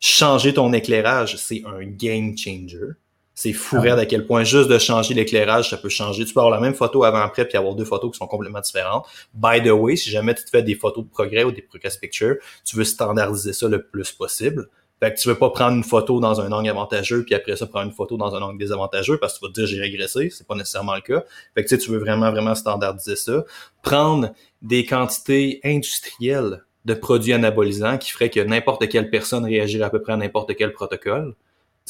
[0.00, 2.94] changer ton éclairage, c'est un game changer.
[3.40, 6.24] C'est fou ah à quel point juste de changer l'éclairage, ça peut changer.
[6.24, 9.06] Tu peux avoir la même photo avant-après puis avoir deux photos qui sont complètement différentes.
[9.32, 11.96] By the way, si jamais tu te fais des photos de progrès ou des progress
[11.96, 12.34] pictures,
[12.64, 14.68] tu veux standardiser ça le plus possible.
[14.98, 17.68] Fait que tu veux pas prendre une photo dans un angle avantageux puis après ça
[17.68, 20.30] prendre une photo dans un angle désavantageux parce que tu vas te dire j'ai régressé,
[20.30, 21.22] c'est pas nécessairement le cas.
[21.54, 23.44] Fait que tu, sais, tu veux vraiment vraiment standardiser ça.
[23.82, 24.32] Prendre
[24.62, 30.02] des quantités industrielles de produits anabolisants qui ferait que n'importe quelle personne réagirait à peu
[30.02, 31.36] près à n'importe quel protocole.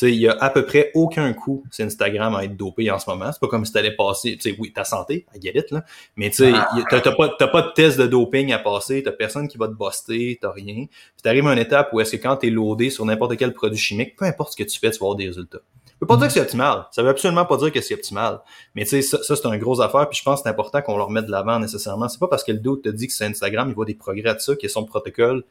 [0.02, 3.08] Il y a à peu près aucun coût sur Instagram à être dopé en ce
[3.08, 3.30] moment.
[3.32, 5.84] C'est pas comme si t'allais passer, tu sais, oui, ta santé, I get it, là.
[6.16, 6.68] Mais tu sais, ah.
[6.90, 10.38] t'as pas, pas de test de doping à passer, t'as personne qui va te buster,
[10.40, 10.86] t'as rien.
[10.86, 13.78] Puis t'arrives à une étape où est-ce que quand t'es loadé sur n'importe quel produit
[13.78, 15.60] chimique, peu importe ce que tu fais, tu vas avoir des résultats.
[15.86, 16.86] Je veux pas dire que c'est optimal.
[16.92, 18.40] Ça veut absolument pas dire que c'est optimal.
[18.76, 20.08] Mais tu sais, ça, c'est une grosse affaire.
[20.08, 22.08] Puis je pense que c'est important qu'on le remette de l'avant nécessairement.
[22.08, 24.32] C'est pas parce que le doute te dit que c'est Instagram, il voit des progrès
[24.32, 25.42] de ça, que son protocole,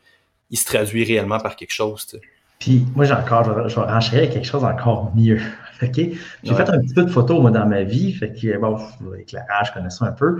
[0.50, 2.06] il se traduit réellement par quelque chose.
[2.08, 2.22] sais.
[2.60, 5.40] Puis moi, j'ai encore, je, vais renchérir quelque chose encore mieux.
[5.82, 5.96] OK?
[5.96, 8.12] J'ai fait un petit peu de photos, moi, dans ma vie.
[8.14, 8.78] Fait que, bon,
[9.16, 10.40] l'éclairage, je connais ça un peu.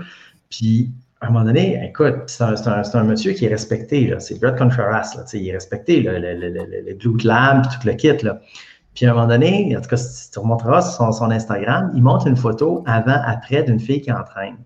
[0.50, 0.90] Puis,
[1.20, 2.54] à un moment donné, écoute, c'est un,
[2.94, 6.48] un, monsieur qui est respecté, c'est Brett Contreras, là, il est respecté, le, le, le,
[6.48, 8.16] le, glue lamp, tout le kit.
[8.22, 8.40] Là.
[8.94, 12.02] Puis à un moment donné, en tout cas, si tu remonteras sur son, Instagram, il
[12.02, 14.58] montre une photo avant-après d'une fille qui entraîne.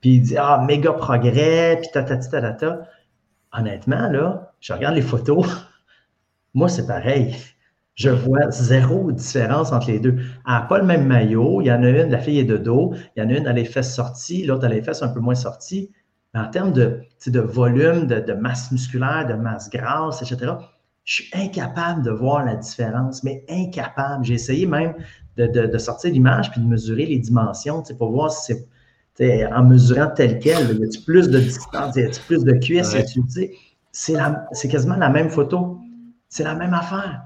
[0.00, 2.80] Puis il dit Ah, méga progrès, puis ta, ta, ta, ta, ta.
[3.52, 5.46] Honnêtement, là, je regarde les photos,
[6.54, 7.36] moi, c'est pareil.
[7.94, 10.16] Je vois zéro différence entre les deux.
[10.18, 11.60] Elle n'a pas le même maillot.
[11.62, 12.94] Il y en a une, la fille est de dos.
[13.16, 14.46] Il y en a une, elle a les fesses sorties.
[14.46, 15.90] L'autre, elle a les fesses un peu moins sorties.
[16.32, 20.52] Mais en termes de, de volume, de, masse musculaire, de masse grasse, etc.,
[21.04, 24.24] je suis incapable de voir la différence, mais incapable.
[24.24, 24.94] J'ai essayé même
[25.36, 28.54] de, sortir l'image puis de mesurer les dimensions pour voir si
[29.14, 32.94] c'est en mesurant tel quel, y a plus de distance, y a plus de cuisses,
[33.90, 35.80] c'est quasiment la même photo.
[36.28, 37.22] C'est la même affaire.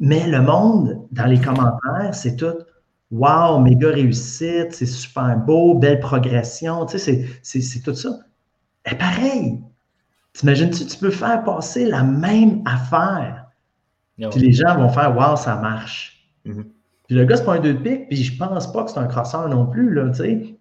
[0.00, 2.54] mais le monde, dans les commentaires, c'est tout
[3.10, 6.86] Wow, méga réussite, c'est super beau, belle progression.
[6.88, 8.10] C'est tout ça.
[8.90, 9.60] Et pareil,
[10.32, 13.46] t'imagines-tu, tu peux faire passer la même affaire.
[14.16, 16.28] Puis les gens vont faire Wow, ça marche.
[16.44, 16.64] Mm-hmm.
[17.06, 18.98] Puis le gars, c'est pas un deux de pique, puis je pense pas que c'est
[18.98, 20.56] un crosseur non plus, là, tu sais.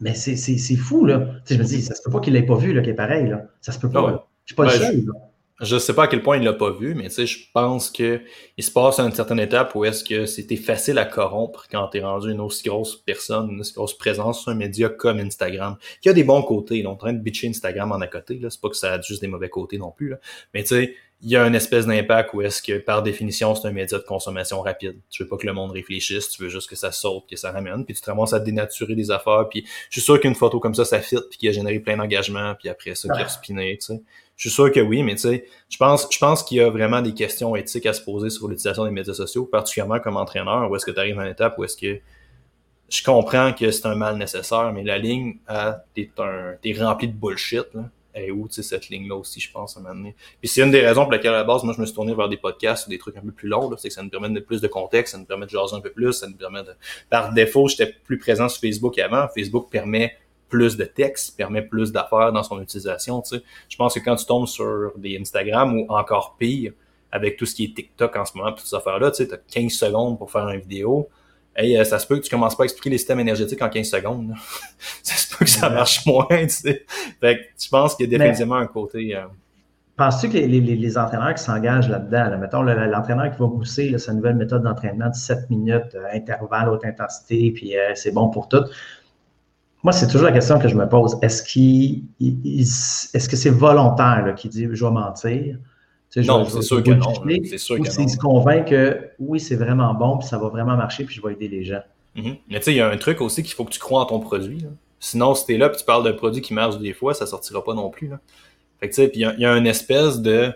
[0.00, 1.26] Mais c'est fou, là.
[1.48, 3.28] je me dis, ça se peut pas qu'il l'ait pas vu, là, qui est pareil,
[3.28, 3.44] là.
[3.60, 4.04] Ça se peut pas.
[4.08, 5.12] Ah je suis pas le seul, là
[5.60, 8.20] je sais pas à quel point il l'a pas vu, mais je pense que
[8.56, 11.88] il se passe à une certaine étape où est-ce que c'était facile à corrompre quand
[11.88, 15.18] tu es rendu une aussi grosse personne, une aussi grosse présence sur un média comme
[15.20, 16.78] Instagram, qui a des bons côtés.
[16.78, 18.50] Ils sont en train de bitcher Instagram en à côté, là.
[18.50, 20.16] C'est pas que ça a juste des mauvais côtés non plus, là.
[20.54, 23.68] Mais tu sais, il y a une espèce d'impact où est-ce que, par définition, c'est
[23.68, 24.98] un média de consommation rapide.
[25.08, 27.52] Tu veux pas que le monde réfléchisse, tu veux juste que ça saute, que ça
[27.52, 30.58] ramène, puis tu te ramasses à dénaturer des affaires, puis je suis sûr qu'une photo
[30.58, 33.24] comme ça, ça fit, puis qui a généré plein d'engagement, puis après ça, qui a
[33.24, 34.02] respiné, tu sais.
[34.34, 36.68] Je suis sûr que oui, mais tu sais, je pense, je pense qu'il y a
[36.68, 40.68] vraiment des questions éthiques à se poser sur l'utilisation des médias sociaux, particulièrement comme entraîneur,
[40.68, 42.00] où est-ce que tu arrives à une étape où est-ce que
[42.88, 45.36] je comprends que c'est un mal nécessaire, mais la ligne,
[45.94, 46.10] t'es
[46.64, 47.88] es rempli de bullshit, là.
[48.14, 50.14] Et où, cette ligne-là aussi, je pense, à un moment donné.
[50.40, 52.14] Puis c'est une des raisons pour laquelle, à la base, moi, je me suis tourné
[52.14, 54.28] vers des podcasts ou des trucs un peu plus longs, c'est que ça nous permet
[54.28, 56.62] de plus de contexte, ça nous permet de jaser un peu plus, ça nous permet
[56.62, 56.72] de...
[57.08, 59.26] Par défaut, j'étais plus présent sur Facebook avant.
[59.28, 60.16] Facebook permet
[60.48, 63.22] plus de texte, permet plus d'affaires dans son utilisation.
[63.22, 63.42] Tu sais.
[63.70, 66.72] Je pense que quand tu tombes sur des Instagram ou encore pire,
[67.10, 69.72] avec tout ce qui est TikTok en ce moment, toutes ces affaires-là, tu as 15
[69.72, 71.08] secondes pour faire une vidéo.
[71.54, 73.68] Hey, euh, ça se peut que tu commences pas à expliquer les systèmes énergétiques en
[73.68, 74.32] 15 secondes.
[75.02, 76.84] ça se peut que ça marche moins, tu sais.
[77.20, 79.16] Fait que je pense qu'il y a définitivement un côté...
[79.16, 79.26] Euh,
[79.96, 84.62] Penses-tu que les, entraîneurs qui s'engagent là-dedans, mettons l'entraîneur qui va pousser sa nouvelle méthode
[84.62, 88.64] d'entraînement de 7 minutes, euh, intervalle, haute intensité, puis c'est bon pour tout,
[89.82, 91.18] moi, c'est toujours la question que je me pose.
[91.22, 95.58] Est-ce qu'il, est-ce que c'est volontaire qui dit je vais mentir?
[96.16, 97.12] Non, c'est sûr que non.
[97.44, 100.76] C'est sûr ou s'il se convainc que oui, c'est vraiment bon, puis ça va vraiment
[100.76, 101.82] marcher, puis je vais aider les gens.
[102.16, 102.38] Mm-hmm.
[102.48, 104.04] Mais tu sais, il y a un truc aussi qu'il faut que tu crois en
[104.06, 104.64] ton produit.
[105.00, 107.26] Sinon, si tu es là et tu parles d'un produit qui marche des fois, ça
[107.26, 108.08] sortira pas non plus.
[108.08, 108.20] Là.
[108.78, 110.52] Fait que tu sais, puis il y, a une espèce de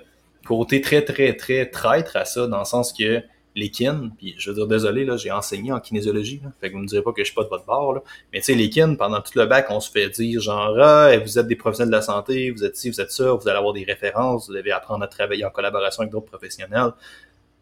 [0.47, 3.23] côté très, très, très traître à ça, dans le sens que
[3.57, 6.75] les kin, puis je veux dire, désolé, là, j'ai enseigné en kinésiologie, là, fait que
[6.75, 8.03] vous me direz pas que je suis pas de votre bord, là.
[8.33, 11.17] mais tu sais, les kin, pendant tout le bac, on se fait dire genre, ah,
[11.17, 13.57] vous êtes des professionnels de la santé, vous êtes ci, vous êtes ça, vous allez
[13.57, 16.93] avoir des références, vous devez apprendre à travailler en collaboration avec d'autres professionnels.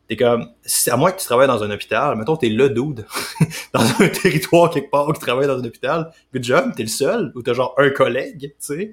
[0.09, 0.51] T'es comme,
[0.88, 3.07] à moins que tu travailles dans un hôpital, mettons, t'es le dude
[3.72, 7.32] dans un territoire quelque part qui travaille dans un hôpital, good job, t'es le seul,
[7.34, 8.92] ou t'as genre un collègue, tu sais.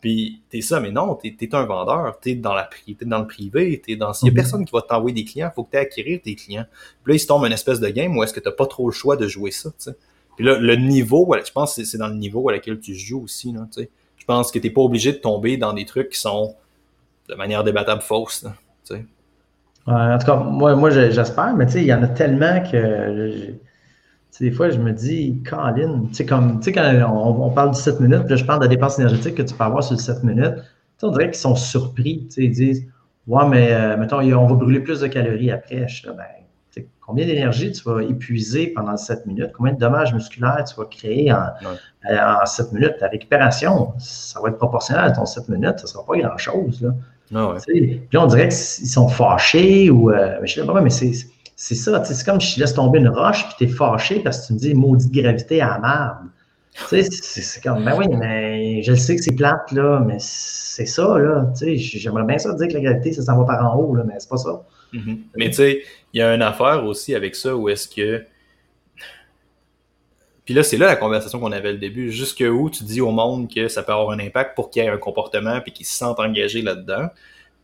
[0.00, 3.26] Puis t'es ça, mais non, t'es es un vendeur, t'es dans la es dans le
[3.26, 4.12] privé, t'es dans.
[4.12, 4.36] S'il y a mhm.
[4.36, 6.66] personne qui va t'envoyer des clients, faut que tu acquérir tes clients.
[7.02, 8.86] Puis là, il se tombe une espèce de game où est-ce que t'as pas trop
[8.86, 9.96] le choix de jouer ça, tu sais.
[10.36, 13.22] Puis là, le niveau, je pense que c'est dans le niveau à laquelle tu joues
[13.22, 13.90] aussi, là, tu sais.
[14.18, 16.54] Je pense que t'es pas obligé de tomber dans des trucs qui sont
[17.28, 18.44] de manière débattable fausse.
[19.86, 23.54] en tout cas, moi, moi j'espère, mais il y en a tellement que
[24.40, 27.76] des fois, je me dis, Colin, tu sais, comme, tu sais, quand on, parle de
[27.76, 30.54] 7 minutes, là, je parle de dépenses énergétiques que tu peux avoir sur 7 minutes,
[31.02, 32.86] on dirait qu'ils sont surpris, tu sais, ils disent,
[33.26, 35.86] ouais, mais euh, mettons, on va brûler plus de calories après.
[35.88, 39.52] Je suis là, ben, combien d'énergie tu vas épuiser pendant 7 minutes?
[39.56, 41.48] Combien de dommages musculaires tu vas créer en,
[42.10, 42.96] en 7 minutes?
[42.98, 46.82] Ta récupération, ça va être proportionnel à ton 7 minutes, ça ne sera pas grand-chose,
[46.82, 46.94] là.
[47.34, 47.58] Ah ouais.
[48.08, 50.10] Puis on dirait qu'ils sont fâchés ou.
[50.10, 51.12] Euh, mais je sais pas, mais c'est
[51.56, 52.04] c'est ça.
[52.04, 54.52] C'est comme si je laisse tomber une roche puis tu es fâché parce que tu
[54.52, 56.28] me dis maudite gravité à merde.
[56.90, 60.84] Tu sais, c'est comme, ben oui, mais je sais que c'est plate, là, mais c'est
[60.84, 61.50] ça, là.
[61.58, 64.12] J'aimerais bien ça dire que la gravité, ça s'en va par en haut, là, mais
[64.18, 64.62] c'est pas ça.
[64.92, 65.18] Mm-hmm.
[65.36, 65.82] Mais tu sais,
[66.12, 68.22] il y a une affaire aussi avec ça où est-ce que.
[70.44, 72.12] Puis là, c'est là la conversation qu'on avait au début.
[72.12, 74.86] Jusque où tu dis au monde que ça peut avoir un impact pour qu'il y
[74.86, 77.08] ait un comportement puis qu'ils se sentent engagés là-dedans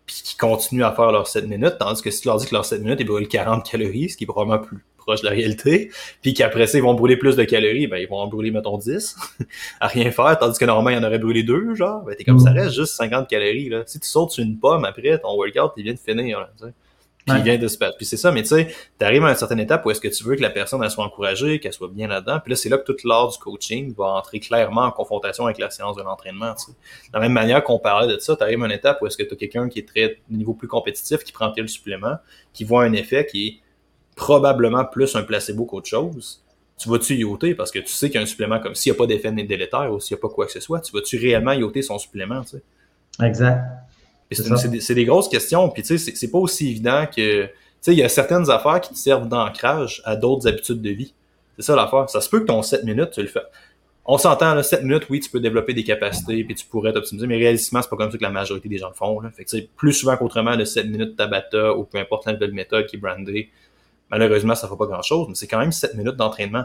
[0.06, 2.54] puis qui continuent à faire leurs 7 minutes, tandis que si tu leur dis que
[2.54, 5.32] leurs 7 minutes, ils brûlent 40 calories, ce qui est probablement plus proche de la
[5.32, 5.90] réalité,
[6.22, 8.78] puis qu'après ça, ils vont brûler plus de calories, ben ils vont en brûler, mettons,
[8.78, 9.16] 10
[9.80, 12.38] à rien faire, tandis que normalement, ils en auraient brûlé 2, genre, ben t'es comme,
[12.38, 12.58] ça mm.
[12.58, 13.82] reste juste 50 calories, là.
[13.86, 16.50] Si tu sautes sur une pomme après, ton workout, il vient de finir, là,
[17.26, 17.96] puis il vient de se battre.
[17.96, 20.24] Puis c'est ça, mais tu sais, t'arrives à une certaine étape où est-ce que tu
[20.24, 22.40] veux que la personne elle soit encouragée, qu'elle soit bien là-dedans.
[22.40, 25.58] Puis là, c'est là que toute l'art du coaching va entrer clairement en confrontation avec
[25.58, 26.54] la séance de l'entraînement.
[26.54, 26.72] Tu sais.
[26.72, 29.22] De la même manière qu'on parlait de ça, t'arrives à une étape où est-ce que
[29.22, 32.16] tu as quelqu'un qui est très niveau plus compétitif, qui prend tel supplément,
[32.52, 33.60] qui voit un effet qui est
[34.16, 36.42] probablement plus un placebo qu'autre chose.
[36.78, 38.96] Tu vas-tu yoter parce que tu sais qu'il y a un supplément comme s'il n'y
[38.96, 41.16] a pas d'effet délétère ou s'il n'y a pas quoi que ce soit, tu vas-tu
[41.16, 42.62] réellement yoter son supplément, tu sais?
[43.24, 43.60] Exact.
[44.34, 45.68] C'est des, grosses questions.
[45.68, 47.44] Puis, tu sais, c'est pas aussi évident que.
[47.44, 50.90] Tu sais, il y a certaines affaires qui te servent d'ancrage à d'autres habitudes de
[50.90, 51.14] vie.
[51.56, 52.08] C'est ça l'affaire.
[52.08, 53.42] Ça se peut que ton 7 minutes, tu le fais.
[54.04, 57.26] On s'entend, là, 7 minutes, oui, tu peux développer des capacités, puis tu pourrais t'optimiser,
[57.26, 59.20] mais réalistement, c'est pas comme ça que la majorité des gens le font.
[59.20, 59.30] Là.
[59.30, 62.86] Fait que, plus souvent qu'autrement, le 7 minutes Tabata ou peu importe la nouvelle méthode
[62.86, 63.50] qui est brandée,
[64.10, 66.64] malheureusement, ça ne fait pas grand-chose, mais c'est quand même 7 minutes d'entraînement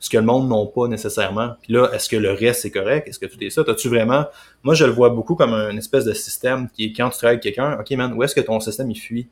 [0.00, 1.54] ce que le monde n'a pas nécessairement.
[1.62, 3.08] Puis là, est-ce que le reste est correct?
[3.08, 3.62] Est-ce que tout est ça?
[3.66, 4.26] As-tu vraiment.
[4.62, 7.34] Moi, je le vois beaucoup comme un espèce de système qui est quand tu travailles
[7.34, 9.28] avec quelqu'un, OK, man, où est-ce que ton système il fuit?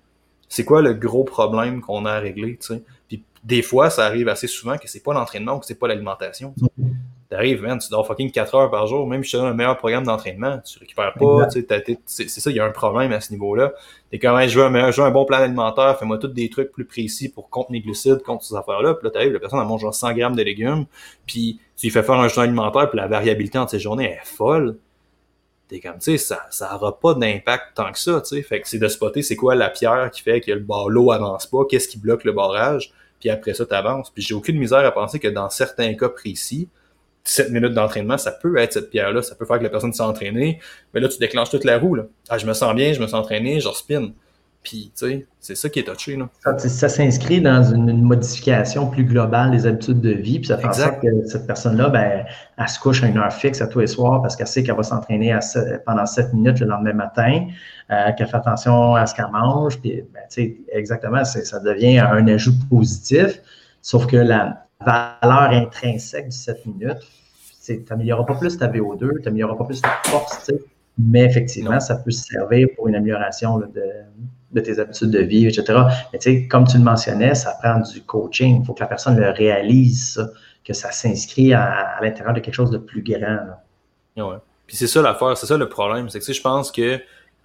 [0.49, 2.57] C'est quoi le gros problème qu'on a à régler?
[2.61, 2.83] Sais?
[3.09, 5.89] Puis des fois, ça arrive assez souvent que c'est pas l'entraînement ou que c'est pas
[5.89, 6.55] l'alimentation.
[7.37, 9.77] T'arrives, man, tu dors fucking 4 heures par jour, même si tu as un meilleur
[9.77, 11.67] programme d'entraînement, tu récupères pas, tu
[12.07, 13.75] sais, c'est ça, il y a un problème à ce niveau-là.
[14.11, 16.49] T'es quand même, je veux, un, je veux un bon plan alimentaire, fais-moi tous des
[16.49, 19.59] trucs plus précis pour contre mes glucides, contre ces affaires-là, puis là, t'arrives, la personne,
[19.61, 20.87] elle mange genre 100 grammes de légumes,
[21.27, 24.25] puis tu lui fais faire un jeûne alimentaire, puis la variabilité entre ces journées est
[24.25, 24.79] folle.
[25.69, 28.43] T'es comme, tu sais, ça, ça aura pas d'impact tant que ça, tu sais.
[28.43, 31.47] Fait que c'est de spotter c'est quoi la pierre qui fait que le l'eau avance
[31.47, 34.09] pas, qu'est-ce qui bloque le barrage, puis après ça, t'avances.
[34.09, 36.71] Puis j'ai aucune misère à penser que dans certains cas précis,
[37.29, 40.03] 7 minutes d'entraînement, ça peut être cette pierre-là, ça peut faire que la personne s'est
[40.03, 40.61] entraînée,
[40.95, 41.95] mais là, tu déclenches toute la roue.
[41.95, 42.05] Là.
[42.29, 44.13] Ah, je me sens bien, je me sens entraîné, je spin.
[44.63, 46.17] Puis, tu sais, c'est ça qui est touché.
[46.17, 46.29] Là.
[46.59, 50.73] Ça, s'inscrit dans une, modification plus globale des habitudes de vie, puis ça fait en
[50.73, 52.25] sorte que cette personne-là, ben,
[52.59, 54.75] elle se couche à une heure fixe à tous les soirs parce qu'elle sait qu'elle
[54.75, 55.39] va s'entraîner
[55.85, 57.47] pendant 7 minutes le lendemain matin,
[57.93, 61.99] euh, qu'elle fait attention à ce qu'elle mange, puis, ben, tu sais, exactement, ça devient
[61.99, 63.41] un ajout positif,
[63.83, 66.99] sauf que la, valeur intrinsèque du 7 minutes,
[67.67, 70.51] tu n'amélioreras pas plus ta VO2, tu n'amélioreras pas plus ta force,
[70.99, 75.81] mais effectivement, ça peut servir pour une amélioration de, tes habitudes de vie, etc.
[76.13, 78.61] Mais comme tu le mentionnais, ça prend du coaching.
[78.61, 80.27] Il faut que la personne le réalise,
[80.65, 83.39] que ça s'inscrit à, l'intérieur de quelque chose de plus grand.
[84.17, 84.37] Ouais.
[84.67, 86.09] Puis c'est ça l'affaire, c'est ça le problème.
[86.09, 86.99] C'est que je pense que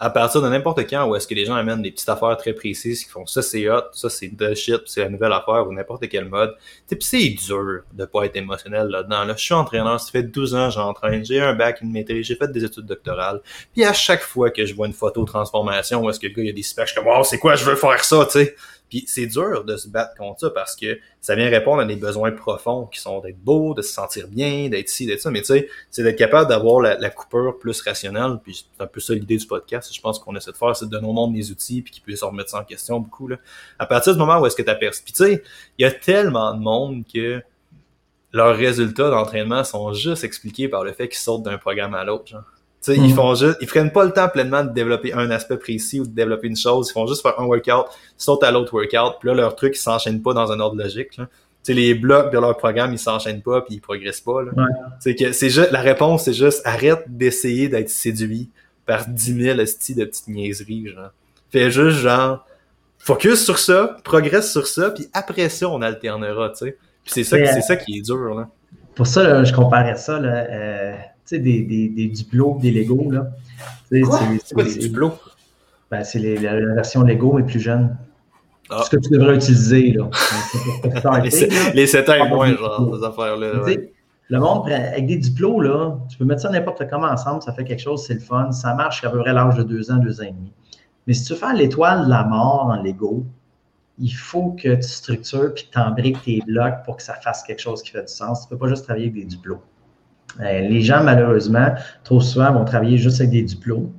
[0.03, 2.53] à partir de n'importe quand où est-ce que les gens amènent des petites affaires très
[2.53, 5.71] précises qui font ça c'est hot, ça c'est de shit, c'est la nouvelle affaire ou
[5.71, 6.55] n'importe quel mode.
[6.87, 9.25] Puis c'est dur de pas être émotionnel là-dedans.
[9.25, 12.35] Là, je suis entraîneur, ça fait 12 ans j'entraîne, j'ai un bac, une maîtrise, j'ai
[12.35, 13.41] fait des études doctorales.
[13.73, 16.41] Puis à chaque fois que je vois une photo transformation où est-ce que le gars
[16.41, 18.25] il y a des specs, je suis comme wow, c'est quoi, je veux faire ça,
[18.25, 18.55] tu sais.
[18.91, 21.95] Puis c'est dur de se battre contre ça parce que ça vient répondre à des
[21.95, 25.31] besoins profonds qui sont d'être beau, de se sentir bien, d'être ci, d'être ça.
[25.31, 28.39] Mais tu sais, c'est d'être capable d'avoir la, coupure plus rationnelle.
[28.43, 29.95] Puis c'est un peu ça l'idée du podcast.
[29.95, 32.03] Je pense qu'on essaie de faire, c'est de donner au monde des outils puis qu'ils
[32.03, 33.29] puissent remettre ça en question beaucoup.
[33.29, 33.37] Là.
[33.79, 35.03] À partir du moment où est-ce que tu aperçois.
[35.05, 35.43] Puis tu sais,
[35.77, 37.41] il y a tellement de monde que
[38.33, 42.35] leurs résultats d'entraînement sont juste expliqués par le fait qu'ils sautent d'un programme à l'autre.
[42.81, 42.95] Genre.
[42.95, 43.15] Ils mm.
[43.15, 46.13] font juste, ils prennent pas le temps pleinement de développer un aspect précis ou de
[46.13, 46.89] développer une chose.
[46.89, 47.85] Ils font juste faire un workout,
[48.17, 51.17] sautent à l'autre workout, puis là, leur truc, ils s'enchaînent pas dans un ordre logique.
[51.17, 51.27] Là.
[51.67, 54.43] les blocs de leur programme, ils s'enchaînent pas puis ils progressent pas.
[54.43, 54.51] Là.
[54.55, 55.13] Ouais.
[55.15, 58.49] que c'est juste, la réponse, c'est juste arrête d'essayer d'être séduit
[58.85, 60.87] par 10 000 styles de petites niaiseries.
[60.87, 61.11] Genre.
[61.51, 62.45] Fais juste genre
[62.97, 66.51] focus sur ça, progresse sur ça, puis après ça, on alternera.
[66.59, 66.73] Puis
[67.05, 68.35] c'est ça, c'est ça qui est dur.
[68.35, 68.47] Là.
[68.95, 70.19] Pour ça, je comparais ça.
[70.19, 70.93] Là, euh
[71.39, 73.11] des, des, des Duplo, des Lego.
[73.11, 73.27] Là.
[73.91, 74.01] C'est
[74.53, 75.13] quoi des Duplo?
[75.89, 77.97] Ben, c'est la, version Lego, mais plus jeune.
[78.69, 78.83] Ah.
[78.85, 80.09] Ce que tu devrais utiliser, là.
[81.73, 83.65] les, 7 ans et moins, genre, ces affaires-là.
[84.29, 87.65] Le monde, avec des diplômes, là, tu peux mettre ça n'importe comment ensemble, ça fait
[87.65, 88.49] quelque chose, c'est le fun.
[88.53, 90.53] Ça marche à peu près l'âge de 2 ans, 2 ans et demi.
[91.05, 93.25] Mais si tu veux faire l'étoile de la mort en Lego,
[93.99, 97.43] il faut que tu structures puis que tu embriques tes blocs pour que ça fasse
[97.43, 98.47] quelque chose qui fait du sens.
[98.47, 99.59] Tu ne peux pas juste travailler avec des diplômes.
[100.39, 101.73] Euh, les gens, malheureusement,
[102.03, 103.91] trop souvent vont travailler juste avec des diplômes.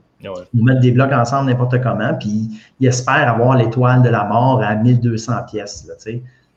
[0.55, 4.63] Ils mettent des blocs ensemble n'importe comment, puis ils espèrent avoir l'étoile de la mort
[4.63, 5.89] à 1200 pièces.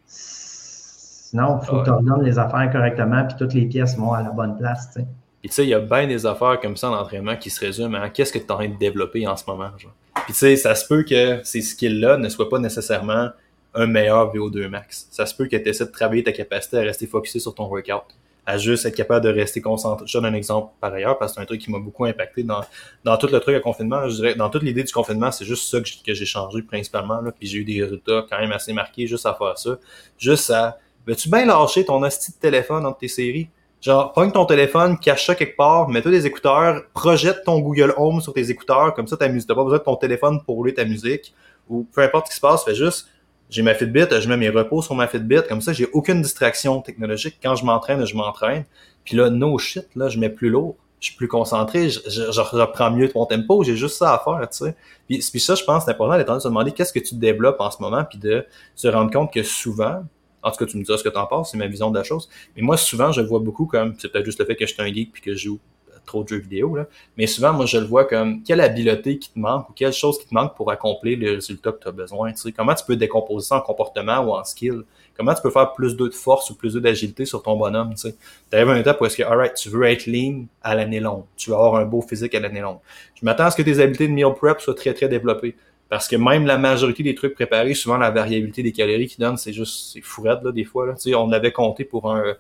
[0.08, 4.22] Sinon, il faut que tu ordonnes les affaires correctement, puis toutes les pièces vont à
[4.22, 4.92] la bonne place.
[4.94, 7.60] Puis tu sais, il y a bien des affaires comme ça en entraînement qui se
[7.60, 9.70] résument à qu'est-ce que tu es en train de développer en ce moment.
[9.78, 9.94] Genre.
[10.26, 13.30] Puis tu sais, ça se peut que ces skills-là ne soient pas nécessairement
[13.74, 15.08] un meilleur VO2 max.
[15.12, 17.68] Ça se peut que tu essaies de travailler ta capacité à rester focusé sur ton
[17.68, 18.16] workout
[18.46, 20.06] à juste être capable de rester concentré.
[20.08, 22.44] Je donne un exemple par ailleurs, parce que c'est un truc qui m'a beaucoup impacté
[22.44, 22.62] dans,
[23.04, 24.08] dans tout le truc à confinement.
[24.08, 27.32] Je dirais, dans toute l'idée du confinement, c'est juste ça que j'ai changé principalement, là,
[27.32, 29.78] puis j'ai eu des résultats quand même assez marqués juste à faire ça.
[30.18, 30.78] Juste à,
[31.08, 33.50] veux-tu bien lâcher ton hostie de téléphone entre tes séries?
[33.82, 38.20] Genre, pogne ton téléphone, cache ça quelque part, mets-toi des écouteurs, projette ton Google Home
[38.22, 39.16] sur tes écouteurs, comme ça.
[39.18, 41.34] T'as pas besoin de ton téléphone pour rouler ta musique,
[41.70, 43.08] ou peu importe ce qui se passe, fais juste
[43.50, 46.82] j'ai ma Fitbit, je mets mes repos sur ma Fitbit, comme ça, j'ai aucune distraction
[46.82, 47.38] technologique.
[47.42, 48.66] Quand je m'entraîne, je m'entraîne.
[49.04, 50.76] Puis là, no shit, là, je mets plus lourd.
[51.00, 54.50] Je suis plus concentré, je, je, reprends mieux ton tempo, j'ai juste ça à faire,
[54.50, 54.76] tu sais.
[55.08, 57.16] Puis, ça, je pense, c'est important d'être en train de se demander qu'est-ce que tu
[57.16, 58.44] développes en ce moment, puis de
[58.76, 60.04] se rendre compte que souvent,
[60.42, 61.98] en tout cas, tu me diras ce que tu en penses, c'est ma vision de
[61.98, 62.30] la chose.
[62.56, 64.82] Mais moi, souvent, je vois beaucoup comme, c'est peut-être juste le fait que je suis
[64.82, 65.60] un geek puis que je joue
[66.06, 66.88] trop de jeux vidéo, là.
[67.18, 70.18] mais souvent, moi, je le vois comme quelle habileté qui te manque ou quelle chose
[70.20, 72.32] qui te manque pour accomplir le résultat que tu as besoin.
[72.32, 72.52] Tu sais.
[72.52, 74.84] Comment tu peux décomposer ça en comportement ou en skill?
[75.18, 77.92] Comment tu peux faire plus de force ou plus d'agilité sur ton bonhomme?
[77.92, 78.16] Tu sais?
[78.52, 81.24] arrives à un étape où est-ce que, alright, tu veux être lean à l'année longue.
[81.38, 82.80] Tu veux avoir un beau physique à l'année longue.
[83.16, 85.56] Je m'attends à ce que tes habiletés de meal prep soient très, très développées.
[85.88, 89.38] Parce que même la majorité des trucs préparés, souvent la variabilité des calories qu'ils donnent,
[89.38, 90.94] c'est juste, c'est fourette, là, des fois, là.
[90.94, 92.36] Tu sais, on avait compté pour un,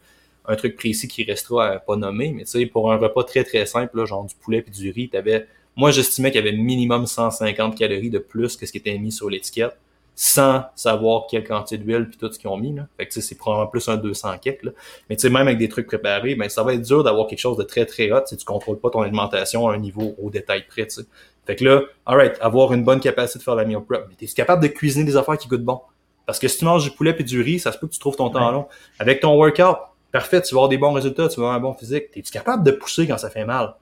[0.48, 3.44] un truc précis qui restera à pas nommer, mais tu sais, pour un repas très
[3.44, 6.58] très simple, là, genre du poulet puis du riz, t'avais, moi j'estimais qu'il y avait
[6.58, 9.78] minimum 150 calories de plus que ce qui était mis sur l'étiquette,
[10.18, 12.88] sans savoir quelle quantité d'huile puis tout ce qu'ils ont mis, là.
[12.98, 14.72] Fait que tu sais, c'est probablement plus un 200 kek, là.
[15.10, 17.40] Mais tu sais, même avec des trucs préparés, ben ça va être dur d'avoir quelque
[17.40, 20.30] chose de très très hot si tu contrôles pas ton alimentation à un niveau au
[20.30, 21.08] détail près, tu sais.
[21.46, 24.06] Fait que là, alright, avoir une bonne capacité de faire la meal prep.
[24.10, 25.82] Mais t'es capable de cuisiner des affaires qui goûtent bon?
[26.26, 28.00] Parce que si tu manges du poulet puis du riz, ça se peut que tu
[28.00, 28.66] trouves ton temps long.
[28.98, 29.78] Avec ton workout,
[30.16, 32.06] Parfait, tu vas avoir des bons résultats, tu vas avoir un bon physique.
[32.16, 33.76] Es-tu capable de pousser quand ça fait mal?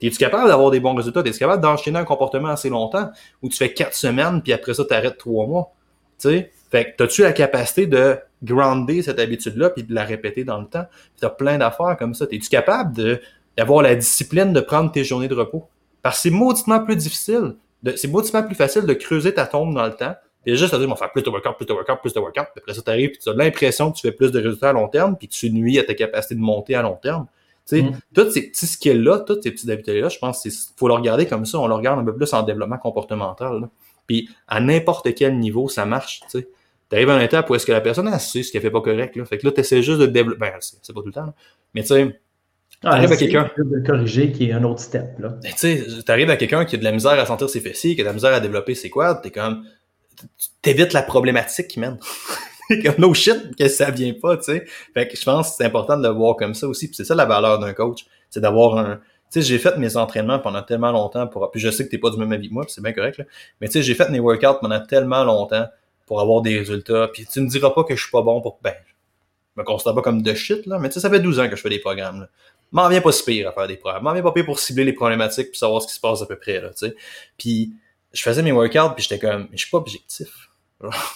[0.00, 1.20] Es-tu capable d'avoir des bons résultats?
[1.20, 3.10] Es-tu capable d'enchaîner un comportement assez longtemps
[3.42, 5.74] ou tu fais quatre semaines puis après ça, tu arrêtes trois mois?
[6.18, 6.46] Tu?
[6.70, 10.64] Fait que as-tu la capacité de grounder cette habitude-là puis de la répéter dans le
[10.64, 10.86] temps?
[11.20, 12.24] Tu as plein d'affaires comme ça.
[12.32, 13.20] Es-tu capable
[13.54, 15.68] d'avoir la discipline de prendre tes journées de repos?
[16.00, 17.56] Parce que c'est mauditement plus difficile.
[17.96, 20.14] C'est mauditement plus facile de creuser ta tombe dans le temps
[20.46, 22.20] et juste à dire, on va faire plus de workout, plus de workout, plus de
[22.20, 22.44] workout.
[22.52, 24.72] Puis après ça, t'arrives, puis tu as l'impression que tu fais plus de résultats à
[24.72, 27.26] long terme, puis tu nuis à ta capacité de monter à long terme.
[27.66, 27.98] Tu sais, mm.
[28.14, 31.46] tous ces petits skills-là, toutes ces petites habitudes-là, je pense qu'il faut le regarder comme
[31.46, 31.58] ça.
[31.58, 33.60] On le regarde un peu plus en développement comportemental.
[33.60, 33.70] Là.
[34.06, 36.20] Puis à n'importe quel niveau, ça marche.
[36.30, 36.48] Tu sais.
[36.90, 38.82] T'arrives à un étape où est-ce que la personne a su ce qu'elle fait pas
[38.82, 39.16] correct.
[39.16, 39.24] Là.
[39.24, 40.40] Fait que là, essaies juste de développer.
[40.40, 41.26] Ben, c'est pas tout le temps.
[41.26, 41.34] Là.
[41.74, 42.20] Mais tu sais,
[42.80, 43.50] T'arrives à quelqu'un.
[43.56, 45.30] de corriger qui est un autre step, là.
[45.42, 47.94] Ben, tu sais, t'arrives à quelqu'un qui a de la misère à sentir ses fessiers,
[47.94, 49.64] qui a de la misère à développer ses quads, t'es comme,
[50.62, 51.98] t'évites la problématique qui mène.
[52.98, 54.64] no shit que ça vient pas, tu sais.
[54.94, 56.86] Fait que je pense que c'est important de le voir comme ça aussi.
[56.88, 59.00] Puis c'est ça la valeur d'un coach, c'est d'avoir un.
[59.30, 61.50] Tu sais, j'ai fait mes entraînements pendant tellement longtemps pour.
[61.50, 63.24] Puis je sais que t'es pas du même avis que moi, c'est bien correct là.
[63.60, 65.66] Mais tu sais, j'ai fait mes workouts pendant tellement longtemps
[66.06, 67.08] pour avoir des résultats.
[67.12, 68.58] Puis tu me diras pas que je suis pas bon pour.
[68.62, 68.74] Ben,
[69.56, 71.48] je me considère pas comme de shit là, mais tu sais, ça fait 12 ans
[71.48, 72.28] que je fais des programmes là.
[72.72, 74.02] M'en viens pas si pire à faire des programmes.
[74.02, 76.26] M'en viens pas pire pour cibler les problématiques puis savoir ce qui se passe à
[76.26, 76.96] peu près là, tu sais.
[77.38, 77.72] Puis
[78.14, 80.48] je faisais mes workouts, puis j'étais comme, je suis pas objectif.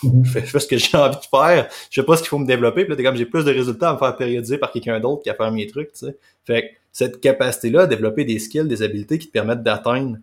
[0.02, 0.24] Mhm.
[0.24, 1.68] je, fais, ce que j'ai envie de faire.
[1.90, 2.84] Je sais pas ce qu'il faut me développer.
[2.84, 5.22] Puis là, t'es comme, j'ai plus de résultats à me faire périodiser par quelqu'un d'autre
[5.22, 6.16] qui a faire mes trucs, tu sais.
[6.44, 10.16] Fait que cette capacité-là, développer des skills, des habiletés qui te permettent d'atteindre,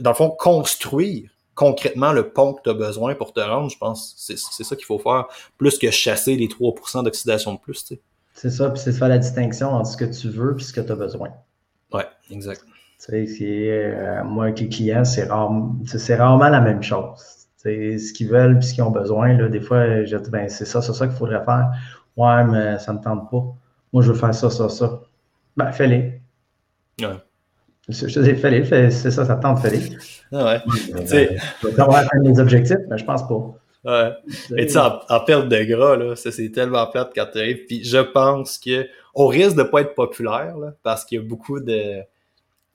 [0.00, 3.76] dans le fond, construire concrètement le pont que tu as besoin pour te rendre, je
[3.76, 5.26] pense c'est ça qu'il faut faire,
[5.58, 8.00] plus que chasser les 3% d'oxydation de plus, tu sais.
[8.32, 10.72] C'est ça, puis c'est de faire la distinction entre ce que tu veux et ce
[10.72, 11.30] que tu as besoin.
[11.92, 12.64] Ouais, exact.
[13.04, 17.46] Tu sais, euh, moi, avec les clients, c'est rarement la même chose.
[17.56, 19.36] C'est ce qu'ils veulent puis ce qu'ils ont besoin.
[19.36, 21.70] Là, des fois, je dis, ben, c'est ça, c'est ça qu'il faudrait faire.
[22.16, 23.42] Ouais, mais ça ne me tente pas.
[23.92, 25.00] Moi, je veux faire ça, ça, ça.
[25.56, 26.20] Ben, fais-les.
[27.00, 27.16] Ouais.
[27.88, 29.96] Je te dis, fais-les, c'est ça, ça te tente, fais-les.
[30.32, 30.60] Ah ouais.
[30.92, 33.54] Ben, tu vas avoir atteindre les objectifs, mais je pense pas.
[33.84, 34.12] Ouais.
[34.50, 37.64] Mais tu sais, en, perte de gras, là, ça c'est tellement plate quand tu arrives.
[37.66, 41.24] Puis je pense que au risque de pas être populaire, là, parce qu'il y a
[41.26, 42.02] beaucoup de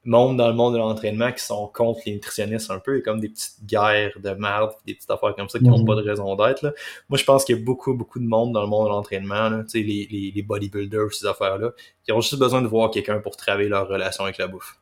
[0.06, 3.20] monde dans le monde de l'entraînement qui sont contre les nutritionnistes un peu, et comme
[3.20, 5.86] des petites guerres de merde, des petites affaires comme ça qui n'ont Mhm.
[5.86, 6.74] pas de raison d'être.
[7.10, 9.50] Moi, je pense qu'il y a beaucoup, beaucoup de monde dans le monde de l'entraînement,
[9.50, 11.72] là, tu sais, les, les, les bodybuilders, ces affaires-là,
[12.04, 14.78] qui ont juste besoin de voir quelqu'un pour travailler leur relation avec la bouffe.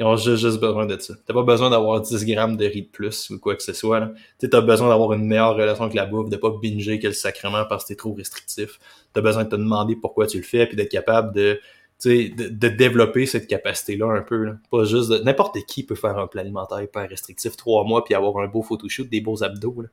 [0.00, 1.14] Ils ont juste, juste besoin de ça.
[1.26, 3.98] T'as pas besoin d'avoir 10 grammes de riz de plus ou quoi que ce soit.
[3.98, 4.12] là.
[4.38, 7.64] Tu t'as besoin d'avoir une meilleure relation avec la bouffe, de pas binger quel sacrement
[7.68, 8.78] parce que t'es trop restrictif.
[9.12, 11.60] T'as besoin de te demander pourquoi tu le fais, puis d'être capable de,
[12.04, 14.44] de, de développer cette capacité-là un peu.
[14.44, 14.52] Là.
[14.70, 15.18] Pas juste de...
[15.18, 18.62] N'importe qui peut faire un plan alimentaire hyper restrictif trois mois puis avoir un beau
[18.62, 19.82] photoshoot, des beaux abdos.
[19.82, 19.88] Là.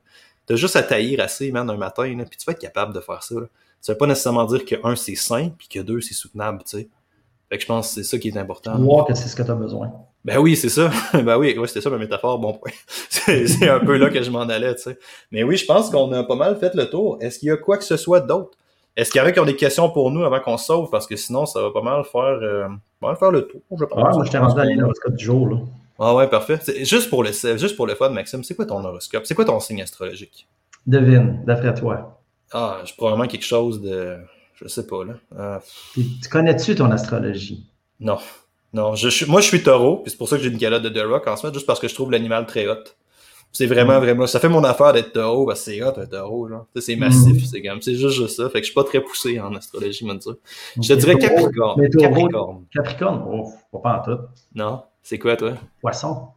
[0.46, 3.00] T'as juste à taillir assez, man, un matin, là, puis tu vas être capable de
[3.00, 3.34] faire ça.
[3.34, 3.46] Là.
[3.80, 6.78] Ça veut pas nécessairement dire que un, c'est sain, puis que deux, c'est soutenable, tu
[6.78, 6.88] sais.
[7.48, 8.76] Fait que je pense que c'est ça qui est important.
[8.78, 9.92] Voir que c'est ce que tu as besoin.
[10.24, 10.90] Ben oui, c'est ça.
[11.12, 12.72] ben oui, ouais, c'était ça ma métaphore, bon point.
[13.08, 14.98] c'est un peu là que je m'en allais, tu sais.
[15.30, 17.18] Mais oui, je pense qu'on a pas mal fait le tour.
[17.20, 18.58] Est-ce qu'il y a quoi que ce soit d'autre?
[18.96, 20.88] Est-ce qu'il y en a qui ont des questions pour nous avant qu'on se sauve?
[20.90, 22.66] Parce que sinon, ça va pas mal faire, euh,
[23.00, 24.02] pas mal faire le tour, je pense.
[24.02, 25.48] Ouais, moi, je t'ai rendu à l'horoscope du jour.
[25.48, 25.56] Là.
[25.98, 26.58] Ah ouais, parfait.
[26.84, 29.24] Juste pour le juste pour le fun, Maxime, c'est quoi ton horoscope?
[29.26, 30.46] C'est quoi ton signe astrologique?
[30.86, 32.20] Devine, d'après toi.
[32.52, 34.16] Ah, j'ai probablement quelque chose de...
[34.54, 35.14] Je sais pas, là.
[35.38, 35.58] Euh,
[35.94, 37.66] tu connais-tu ton astrologie?
[38.00, 38.18] non.
[38.72, 40.82] Non, je, suis- moi je suis taureau, puis c'est pour ça que j'ai une calotte
[40.82, 42.74] de The Rock en ce moment, juste parce que je trouve l'animal très hot.
[43.56, 46.48] C'est vraiment, vraiment, ça fait mon affaire d'être taureau, parce que c'est hot un taureau,
[46.48, 46.66] genre.
[46.76, 47.46] C'est massif, Mm.
[47.46, 48.48] c'est comme, c'est juste, juste ça.
[48.50, 50.34] Fait que je suis pas très poussé en astrologie, on va dire.
[50.80, 51.88] Je te dirais Capricorne.
[51.88, 52.64] Capricorne.
[52.72, 53.24] Capricorne?
[53.72, 54.20] Oh, pas en tout.
[54.54, 54.82] Non?
[55.02, 55.52] C'est quoi, toi?
[55.80, 56.28] Poisson.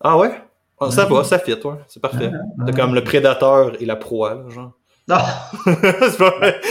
[0.00, 0.30] Ah ouais?
[0.78, 1.78] Ah, ça va, ça fit, toi.
[1.88, 2.30] C'est parfait.
[2.66, 4.72] T'as comme le prédateur et la proie, là, genre.
[5.10, 6.60] Ah, c'est pas vrai.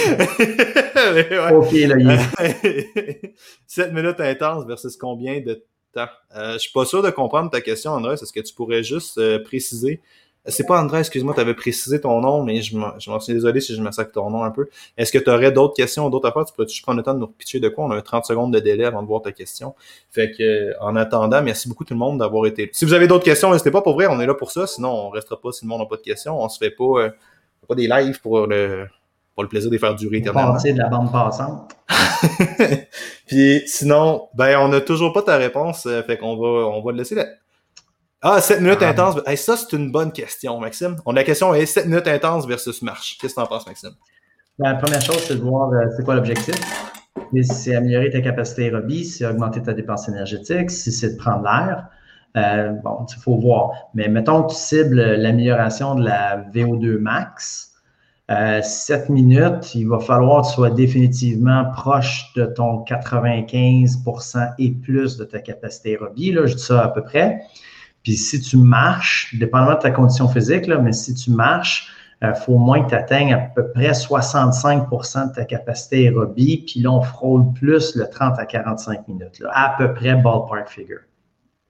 [0.99, 1.53] Ouais.
[1.53, 3.33] ok, là, il est
[3.67, 5.63] 7 minutes intenses versus combien de?
[5.97, 8.13] Euh, je suis pas sûr de comprendre ta question, André.
[8.13, 10.01] Est-ce que tu pourrais juste euh, préciser?
[10.45, 13.75] C'est pas André, excuse-moi, tu avais précisé ton nom, mais je m'en suis désolé si
[13.75, 14.67] je massacre ton nom un peu.
[14.97, 16.45] Est-ce que tu aurais d'autres questions ou d'autres affaires?
[16.45, 17.85] Tu pourrais juste prendre le temps de nous pitcher de quoi?
[17.85, 19.75] On a 30 secondes de délai avant de voir ta question.
[20.09, 22.69] Fait que, euh, en attendant, merci beaucoup tout le monde d'avoir été.
[22.71, 24.65] Si vous avez d'autres questions, n'hésitez pas pour vrai, on est là pour ça.
[24.65, 26.41] Sinon, on restera pas si le monde n'a pas de questions.
[26.41, 27.09] On se fait pas, euh,
[27.67, 28.87] pas des lives pour le,
[29.35, 30.55] pour le plaisir de les faire durer éternellement.
[30.55, 31.75] de la bande passante.
[33.27, 36.91] Puis sinon, ben on n'a toujours pas ta réponse, euh, fait qu'on va on va
[36.91, 37.25] le laisser là.
[38.21, 38.89] Ah, 7 minutes Ah.
[38.89, 39.15] intenses.
[39.25, 40.97] Hey, ça, c'est une bonne question, Maxime.
[41.05, 43.17] On a la question est 7 minutes intenses versus marche.
[43.19, 43.91] Qu'est-ce que t'en penses, Maxime?
[44.57, 46.55] Ben, La première chose, c'est de voir euh, c'est quoi l'objectif?
[47.43, 51.85] C'est améliorer ta capacité aérobie, c'est augmenter ta dépense énergétique, si c'est de prendre l'air.
[52.37, 53.71] Euh, bon, il faut voir.
[53.93, 57.71] Mais mettons que tu cibles l'amélioration de la VO2 max.
[58.29, 64.71] Euh, 7 minutes, il va falloir que tu sois définitivement proche de ton 95% et
[64.71, 66.31] plus de ta capacité aérobie.
[66.31, 67.41] Là, je dis ça à peu près.
[68.03, 72.33] Puis si tu marches, dépendamment de ta condition physique, là, mais si tu marches, il
[72.35, 76.65] faut au moins que tu atteignes à peu près 65% de ta capacité aérobie.
[76.67, 79.39] Puis là, on frôle plus le 30 à 45 minutes.
[79.39, 80.99] Là, à peu près ballpark figure.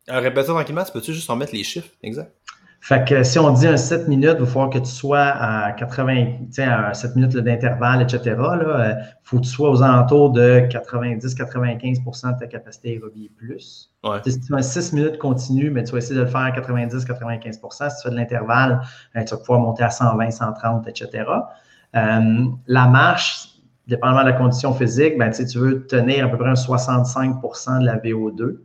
[0.10, 1.90] Euh, répète ça tranquillement, tu peux-tu juste en mettre les chiffres?
[2.02, 2.34] Exact?
[2.82, 5.74] Fait que si on dit un 7 minutes, il va falloir que tu sois à
[5.74, 8.22] 80, tu sais, à 7 minutes d'intervalle, etc.
[8.26, 13.92] Il faut que tu sois aux alentours de 90-95% de ta capacité aérobie et plus.
[14.04, 14.20] Ouais.
[14.26, 16.52] Si tu fais un 6 minutes continu, mais tu vas essayer de le faire à
[16.52, 18.82] 90-95% Si tu fais de l'intervalle,
[19.16, 21.26] euh, tu vas pouvoir monter à 120, 130, etc.
[21.96, 23.50] Euh, la marche,
[23.88, 27.86] dépendamment de la condition physique, ben, tu veux tenir à peu près un 65% de
[27.86, 28.60] la VO2.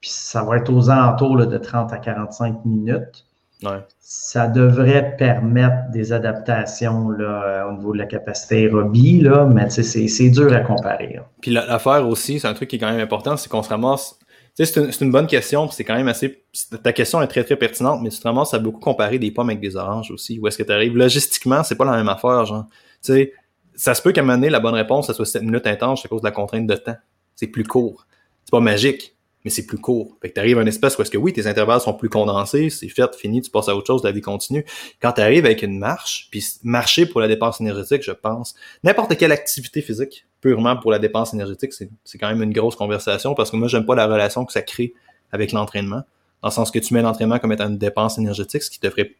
[0.00, 3.26] Puis ça va être aux alentours là, de 30 à 45 minutes.
[3.62, 3.84] Ouais.
[3.98, 9.68] Ça devrait permettre des adaptations là, euh, au niveau de la capacité aérobie, là, mais
[9.70, 11.14] c'est c'est dur à comparer.
[11.14, 11.26] là.
[11.40, 13.68] Puis la- l'affaire aussi, c'est un truc qui est quand même important, c'est qu'on se
[13.68, 14.18] ramasse.
[14.56, 16.42] Tu sais, c'est une, c'est une bonne question, puis c'est quand même assez.
[16.82, 19.48] Ta question est très très pertinente, mais tu te ramasses à beaucoup comparer des pommes
[19.50, 20.38] avec des oranges aussi.
[20.40, 20.96] Où est-ce que tu arrives?
[20.96, 22.66] Logistiquement, c'est pas la même affaire, genre.
[23.04, 23.32] Tu sais,
[23.76, 26.04] ça se peut qu'à un moment donné, la bonne réponse, ça soit 7 minutes intenses
[26.04, 26.96] à cause de la contrainte de temps.
[27.36, 28.06] C'est plus court.
[28.44, 30.16] C'est pas magique, mais c'est plus court.
[30.20, 32.70] Fait que t'arrives à un espace où est-ce que oui, tes intervalles sont plus condensés,
[32.70, 34.64] c'est fait, fini, tu passes à autre chose, la vie continue.
[35.00, 39.16] Quand tu arrives avec une marche, puis marcher pour la dépense énergétique, je pense, n'importe
[39.16, 43.50] quelle activité physique, purement pour la dépense énergétique, c'est quand même une grosse conversation parce
[43.50, 44.94] que moi, j'aime pas la relation que ça crée
[45.32, 46.02] avec l'entraînement.
[46.42, 49.12] Dans le sens que tu mets l'entraînement comme étant une dépense énergétique, ce qui devrait.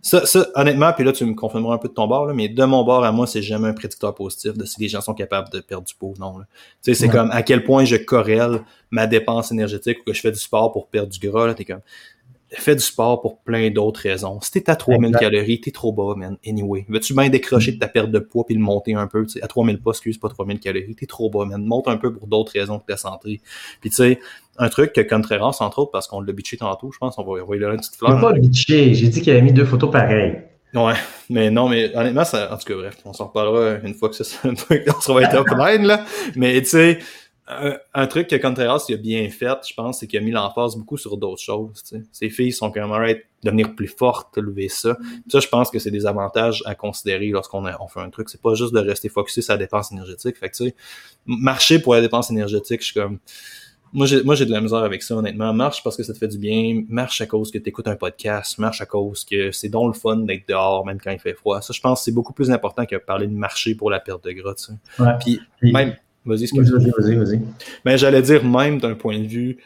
[0.00, 2.48] Ça, ça, honnêtement, puis là, tu me confirmeras un peu de ton bord, là, mais
[2.48, 5.12] de mon bord à moi, c'est jamais un prédicteur positif de si les gens sont
[5.12, 6.34] capables de perdre du poids ou non.
[6.38, 6.44] Tu
[6.82, 7.12] sais, c'est Ouais.
[7.12, 10.70] comme à quel point je corrèle ma dépense énergétique ou que je fais du sport
[10.72, 11.80] pour perdre du gras, là, t'es comme.
[12.50, 14.40] Fais du sport pour plein d'autres raisons.
[14.40, 15.20] Si t'es à 3000 Exact.
[15.20, 16.38] calories, t'es trop bas, man.
[16.46, 16.86] Anyway.
[16.88, 19.42] Veux-tu bien décrocher de ta perte de poids puis le monter un peu, tu sais,
[19.42, 21.62] à 3000 pas, excuse, pas 3000 calories, t'es trop bas, man.
[21.62, 23.42] Monte un peu pour d'autres raisons que ta santé.
[23.80, 24.20] Puis tu sais,
[24.56, 27.42] un truc que Contreras, entre autres, parce qu'on l'a bitché tantôt, je pense, on va,
[27.46, 28.14] on lui donner une petite fleur.
[28.14, 28.94] n'ai pas bitché.
[28.94, 30.42] J'ai dit qu'il avait mis deux photos pareilles.
[30.74, 30.94] Ouais,
[31.30, 34.16] mais non, mais honnêtement, ça, en tout cas, bref, on s'en reparlera une fois que
[34.16, 36.04] ça, une fois qu'on sera été offline, là.
[36.36, 36.98] Mais tu sais,
[37.94, 40.96] un, truc que Contreras a bien fait, je pense, c'est qu'il a mis l'emphase beaucoup
[40.96, 41.82] sur d'autres choses.
[41.82, 42.02] Tu sais.
[42.12, 44.96] Ces filles sont quand même devenir plus fortes, lever ça.
[45.28, 48.28] ça, je pense que c'est des avantages à considérer lorsqu'on on fait un truc.
[48.28, 50.36] C'est pas juste de rester focusé sur la dépense énergétique.
[50.36, 50.74] Fait que tu sais,
[51.26, 53.18] marcher pour la dépense énergétique, je suis comme.
[53.90, 55.50] Moi j'ai, moi, j'ai de la misère avec ça, honnêtement.
[55.54, 56.84] Marche parce que ça te fait du bien.
[56.90, 58.58] Marche à cause que tu écoutes un podcast.
[58.58, 61.62] Marche à cause que c'est donc le fun d'être dehors, même quand il fait froid.
[61.62, 64.22] Ça, je pense que c'est beaucoup plus important que parler de marcher pour la perte
[64.24, 65.02] de gras, tu sais.
[65.02, 65.12] Ouais.
[65.20, 65.96] Puis, même,
[66.28, 67.40] Vas-y, vas-y, vas-y, vas-y.
[67.84, 69.58] Mais j'allais dire même d'un point de vue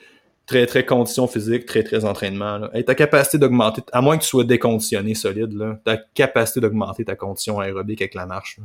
[0.47, 2.59] très, très condition physique, très, très entraînement.
[2.59, 2.83] Là.
[2.83, 7.17] ta capacité d'augmenter, à moins que tu sois déconditionné solide, là, ta capacité d'augmenter ta
[7.17, 8.59] condition aérobique avec la marche.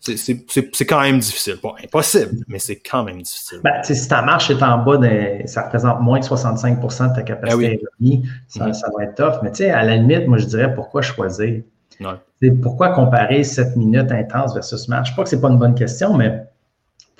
[0.00, 1.56] C'est quand même difficile.
[1.62, 3.60] Bon, impossible, mais c'est quand même difficile.
[3.64, 7.22] Ben, si ta marche est en bas, de, ça représente moins que 65% de ta
[7.22, 9.40] capacité aérobique, ça, ça, va être tough.
[9.42, 11.62] Mais à la limite, moi, je dirais pourquoi choisir?
[12.00, 12.50] Ouais.
[12.62, 15.08] Pourquoi comparer 7 minutes intense versus marche?
[15.08, 16.44] Je sais pas que c'est pas une bonne question, mais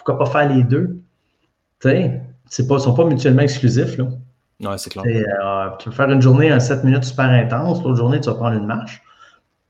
[0.04, 1.00] pourquoi pas faire les deux?
[1.80, 2.22] Tu sais,
[2.58, 3.96] ils ne sont pas mutuellement exclusifs.
[3.96, 4.04] Là.
[4.60, 5.04] Ouais, c'est clair.
[5.06, 8.36] Euh, tu veux faire une journée, un 7 minutes super intense, l'autre journée, tu vas
[8.36, 9.02] prendre une marche.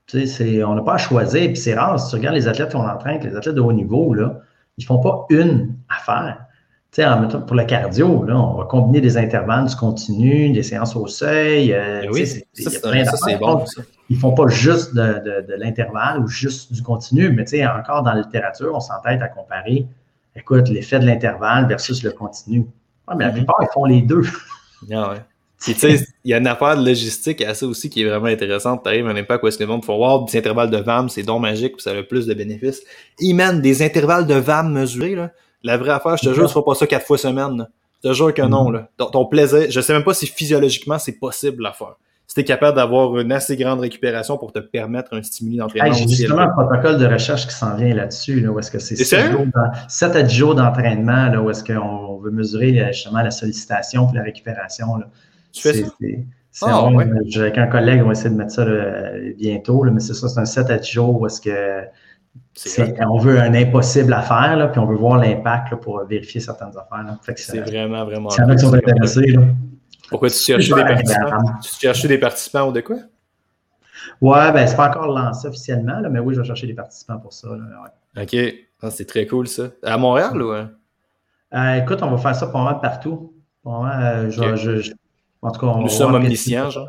[0.07, 1.99] Tu sais, on n'a pas à choisir, puis c'est rare.
[1.99, 4.41] Si tu regardes les athlètes qu'on entraîne, les athlètes de haut niveau, là,
[4.77, 6.45] ils ne font pas une affaire.
[6.91, 7.07] Tu sais,
[7.47, 11.73] pour le cardio, là, on va combiner des intervalles du continu, des séances au seuil.
[11.73, 13.65] Euh, ben oui, ça, c'est bon.
[13.65, 13.81] Ça.
[14.09, 18.03] Ils font pas juste de, de l'intervalle ou juste du continu, mais tu sais, encore
[18.03, 19.87] dans la littérature, on s'entête à comparer
[20.35, 22.65] écoute, l'effet de l'intervalle versus le continu.
[23.07, 23.37] Ouais, mais la mhm.
[23.37, 24.23] plupart, ils font les deux.
[24.91, 25.21] Ah ouais.
[25.63, 28.27] tu sais, il y a une affaire de logistique à ça aussi qui est vraiment
[28.27, 28.83] intéressante.
[28.83, 31.09] Tu arrives à un impact où est-ce que le monde forward, des intervalles de VAM,
[31.09, 32.83] c'est donc magique, puis ça a le plus de bénéfices.
[33.19, 35.31] Man, des intervalles de VAM mesurés, là.
[35.63, 37.57] La vraie affaire, je te jure, tu feras pas ça quatre fois semaine.
[37.57, 37.69] Là.
[38.03, 38.73] Je te jure que non, mhm.
[38.73, 38.89] là.
[38.97, 41.95] Ton, ton, plaisir, je sais même pas si physiologiquement c'est possible à faire
[42.35, 45.93] si tu es capable d'avoir une assez grande récupération pour te permettre un stimuli d'entraînement.
[45.93, 48.97] J'ai justement un protocole de recherche qui s'en vient là-dessus, là, où est-ce que c'est
[48.97, 54.11] 7, à 10 jours d'entraînement, là, où est-ce qu'on veut mesurer euh, justement la sollicitation
[54.11, 54.97] et la récupération.
[54.97, 55.07] Là.
[55.53, 55.85] Tu fais
[56.51, 56.67] ça?
[56.67, 57.05] Ah, ouais.
[57.37, 58.65] Avec un collègue, on va essayer de mettre ça
[59.37, 61.85] bientôt, là, mais c'est ça, c'est un 7 à 10 jours où est-ce que
[63.07, 66.67] on veut un impossible à faire, là, puis on veut voir l'impact pour vérifier certaines
[66.67, 67.17] affaires.
[67.37, 68.29] C'est vraiment, vraiment.
[68.29, 69.37] C'est qui sont intéressés.
[70.09, 71.43] Pourquoi tu cherches des participants?
[71.61, 72.97] Tu cherches des participants ou de quoi?
[74.21, 77.17] Ouais, ben c'est pas encore lancé officiellement, là, mais oui, je vais chercher des participants
[77.17, 77.47] pour ça.
[78.21, 78.35] OK.
[78.81, 79.63] Ah, c'est très cool ça.
[79.83, 80.51] À Montréal ou?
[80.51, 80.71] Hein?
[81.53, 83.33] Euh, écoute, on va faire ça pour moi partout.
[83.63, 84.91] Pour euh, je,
[85.41, 86.87] en tout cas, nous sommes omniscients, genre.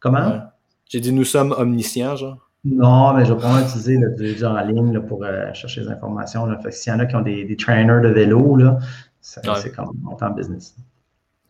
[0.00, 0.42] Comment?
[0.88, 2.50] J'ai dit nous sommes omniscients, genre.
[2.64, 5.88] Non, mais je vais probablement utiliser le vidéo en ligne là, pour euh, chercher des
[5.88, 6.46] informations.
[6.70, 8.78] S'il y en a qui ont des, des trainers de vélo, là,
[9.20, 10.74] c'est comme en business.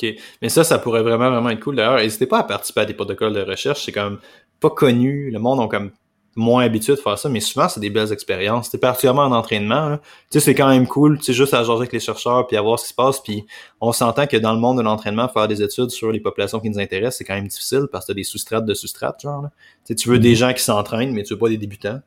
[0.00, 0.14] OK.
[0.42, 1.76] Mais ça, ça pourrait vraiment, vraiment être cool.
[1.76, 3.84] D'ailleurs, n'hésitez pas à participer à des protocoles de recherche.
[3.84, 4.18] C'est comme
[4.60, 5.30] pas connu.
[5.30, 5.90] Le monde a comme
[6.36, 8.68] moins habitué de faire ça, mais souvent, c'est des belles expériences.
[8.70, 9.98] C'est particulièrement en entraînement.
[10.30, 11.18] Tu sais, c'est quand même cool.
[11.18, 13.20] Tu sais, juste à jaser avec les chercheurs puis à voir ce qui se passe.
[13.20, 13.44] Puis
[13.80, 16.70] on s'entend que dans le monde de l'entraînement, faire des études sur les populations qui
[16.70, 19.46] nous intéressent, c'est quand même difficile parce que tu as des sous-strates de sous-strates, genre.
[19.84, 20.36] Tu sais, tu veux des mm-hmm.
[20.36, 22.00] gens qui s'entraînent, mais tu veux pas des débutants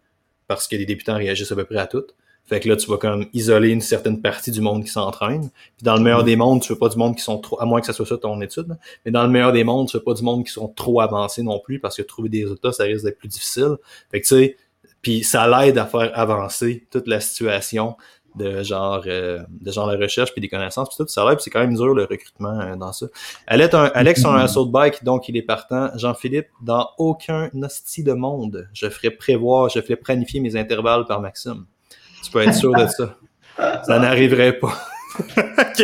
[0.47, 2.03] parce que les débutants réagissent à peu près à tout.
[2.51, 5.49] Fait que là, tu vas comme isoler une certaine partie du monde qui s'entraîne.
[5.77, 7.65] Puis dans le meilleur des mondes, tu veux pas du monde qui sont trop, à
[7.65, 10.03] moins que ça soit ça ton étude, mais dans le meilleur des mondes, tu veux
[10.03, 12.83] pas du monde qui sont trop avancés non plus, parce que trouver des résultats, ça
[12.83, 13.77] risque d'être plus difficile.
[14.11, 14.57] Fait que tu sais,
[15.01, 17.95] puis ça l'aide à faire avancer toute la situation
[18.35, 21.07] de genre euh, de genre la recherche puis des connaissances puis tout.
[21.07, 23.05] Ça l'aide c'est quand même dur le recrutement euh, dans ça.
[23.47, 25.89] Alex un, Alex a un assaut de bike donc il est partant.
[25.97, 31.21] Jean-Philippe dans aucun hostie de monde je ferai prévoir je ferai planifier mes intervalles par
[31.21, 31.65] Maxime
[32.23, 33.17] tu peux être sûr de ça.
[33.83, 34.77] Ça n'arriverait pas.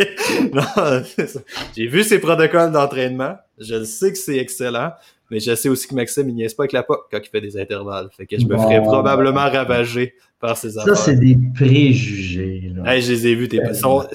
[1.76, 3.36] J'ai vu ses protocoles d'entraînement.
[3.58, 4.92] Je sais que c'est excellent.
[5.30, 7.40] Mais je sais aussi que Maxime, il niaise pas avec la POC quand il fait
[7.40, 8.08] des intervalles.
[8.16, 10.56] Fait que je me ferais probablement ravager par.
[10.56, 12.72] Ça, c'est des préjugés.
[12.74, 12.98] Là.
[13.00, 13.48] je les ai vus.
[13.48, 13.60] Tes,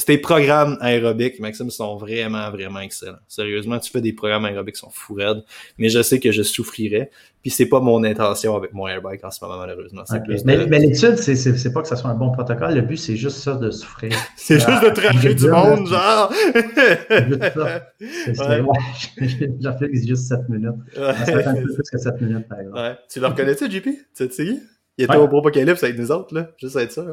[0.06, 3.18] tes programmes aérobiques, Maxime, sont vraiment, vraiment excellents.
[3.28, 5.44] Sérieusement, tu fais des programmes aérobiques qui sont fou raides.
[5.78, 7.10] Mais je sais que je souffrirais.
[7.42, 10.04] Puis c'est pas mon intention avec mon airbike en ce moment, malheureusement.
[10.46, 12.74] Mais, mais l'étude, c'est pas que ça soit un bon protocole.
[12.74, 14.12] Le but, c'est juste ça de souffrir.
[14.38, 16.32] c'est juste de tracher du monde, genre.
[16.40, 17.92] juste ça.
[19.60, 20.72] J'en fais juste 7 minutes.
[20.96, 22.80] Ça fait un peu plus que 7 minutes, par exemple.
[22.80, 22.96] Ouais.
[23.10, 23.84] Tu le reconnais-tu, JP?
[24.16, 24.60] Tu sais
[24.98, 26.50] il était au Apocalypse avec nous autres, là.
[26.58, 27.04] Juste être ça.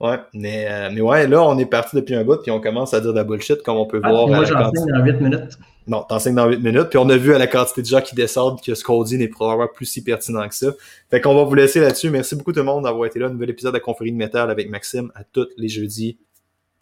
[0.00, 0.18] Ouais.
[0.34, 3.00] Mais, euh, mais ouais, là, on est parti depuis un bout, puis on commence à
[3.00, 4.28] dire de la bullshit, comme on peut ah, voir.
[4.28, 5.58] Moi, j'enseigne dans 8 minutes.
[5.86, 8.14] Non, t'enseignes dans 8 minutes, puis on a vu à la quantité de gens qui
[8.14, 10.72] descendent que ce qu'on dit n'est probablement plus si pertinent que ça.
[11.10, 12.10] Fait qu'on va vous laisser là-dessus.
[12.10, 13.26] Merci beaucoup tout le monde d'avoir été là.
[13.26, 16.18] Un nouvel épisode de Confrérie de métal avec Maxime à tous les jeudis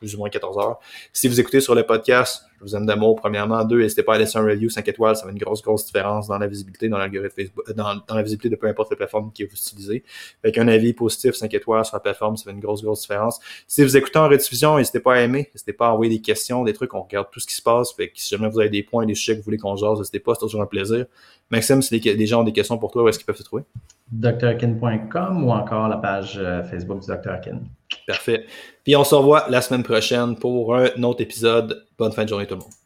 [0.02, 0.80] plus ou moins 14 heures.
[1.12, 3.64] Si vous écoutez sur le podcast, je vous aime d'amour, premièrement.
[3.64, 6.28] Deux, n'hésitez pas à laisser un review 5 étoiles, ça fait une grosse, grosse différence
[6.28, 8.96] dans la visibilité, dans l'algorithme Facebook, euh, dans, dans, la visibilité de peu importe la
[8.96, 10.04] plateforme que vous utilisez.
[10.44, 13.40] Avec un avis positif 5 étoiles sur la plateforme, ça fait une grosse, grosse différence.
[13.66, 16.62] Si vous écoutez en rediffusion, n'hésitez pas à aimer, n'hésitez pas à envoyer des questions,
[16.62, 17.92] des trucs, on regarde tout ce qui se passe.
[17.92, 19.98] Fait que si jamais vous avez des points, des sujets que vous voulez qu'on jase,
[19.98, 21.06] n'hésitez pas, c'est toujours un plaisir.
[21.50, 23.64] Maxime, si les, gens ont des questions pour toi, où est-ce qu'ils peuvent te trouver?
[24.10, 27.30] drkin.com ou encore la page euh, Facebook du Dr.
[27.30, 27.60] Akin.
[28.06, 28.46] Parfait.
[28.84, 31.86] Puis on se revoit la semaine prochaine pour un autre épisode.
[32.02, 32.81] Bonne fin de journée tout le monde.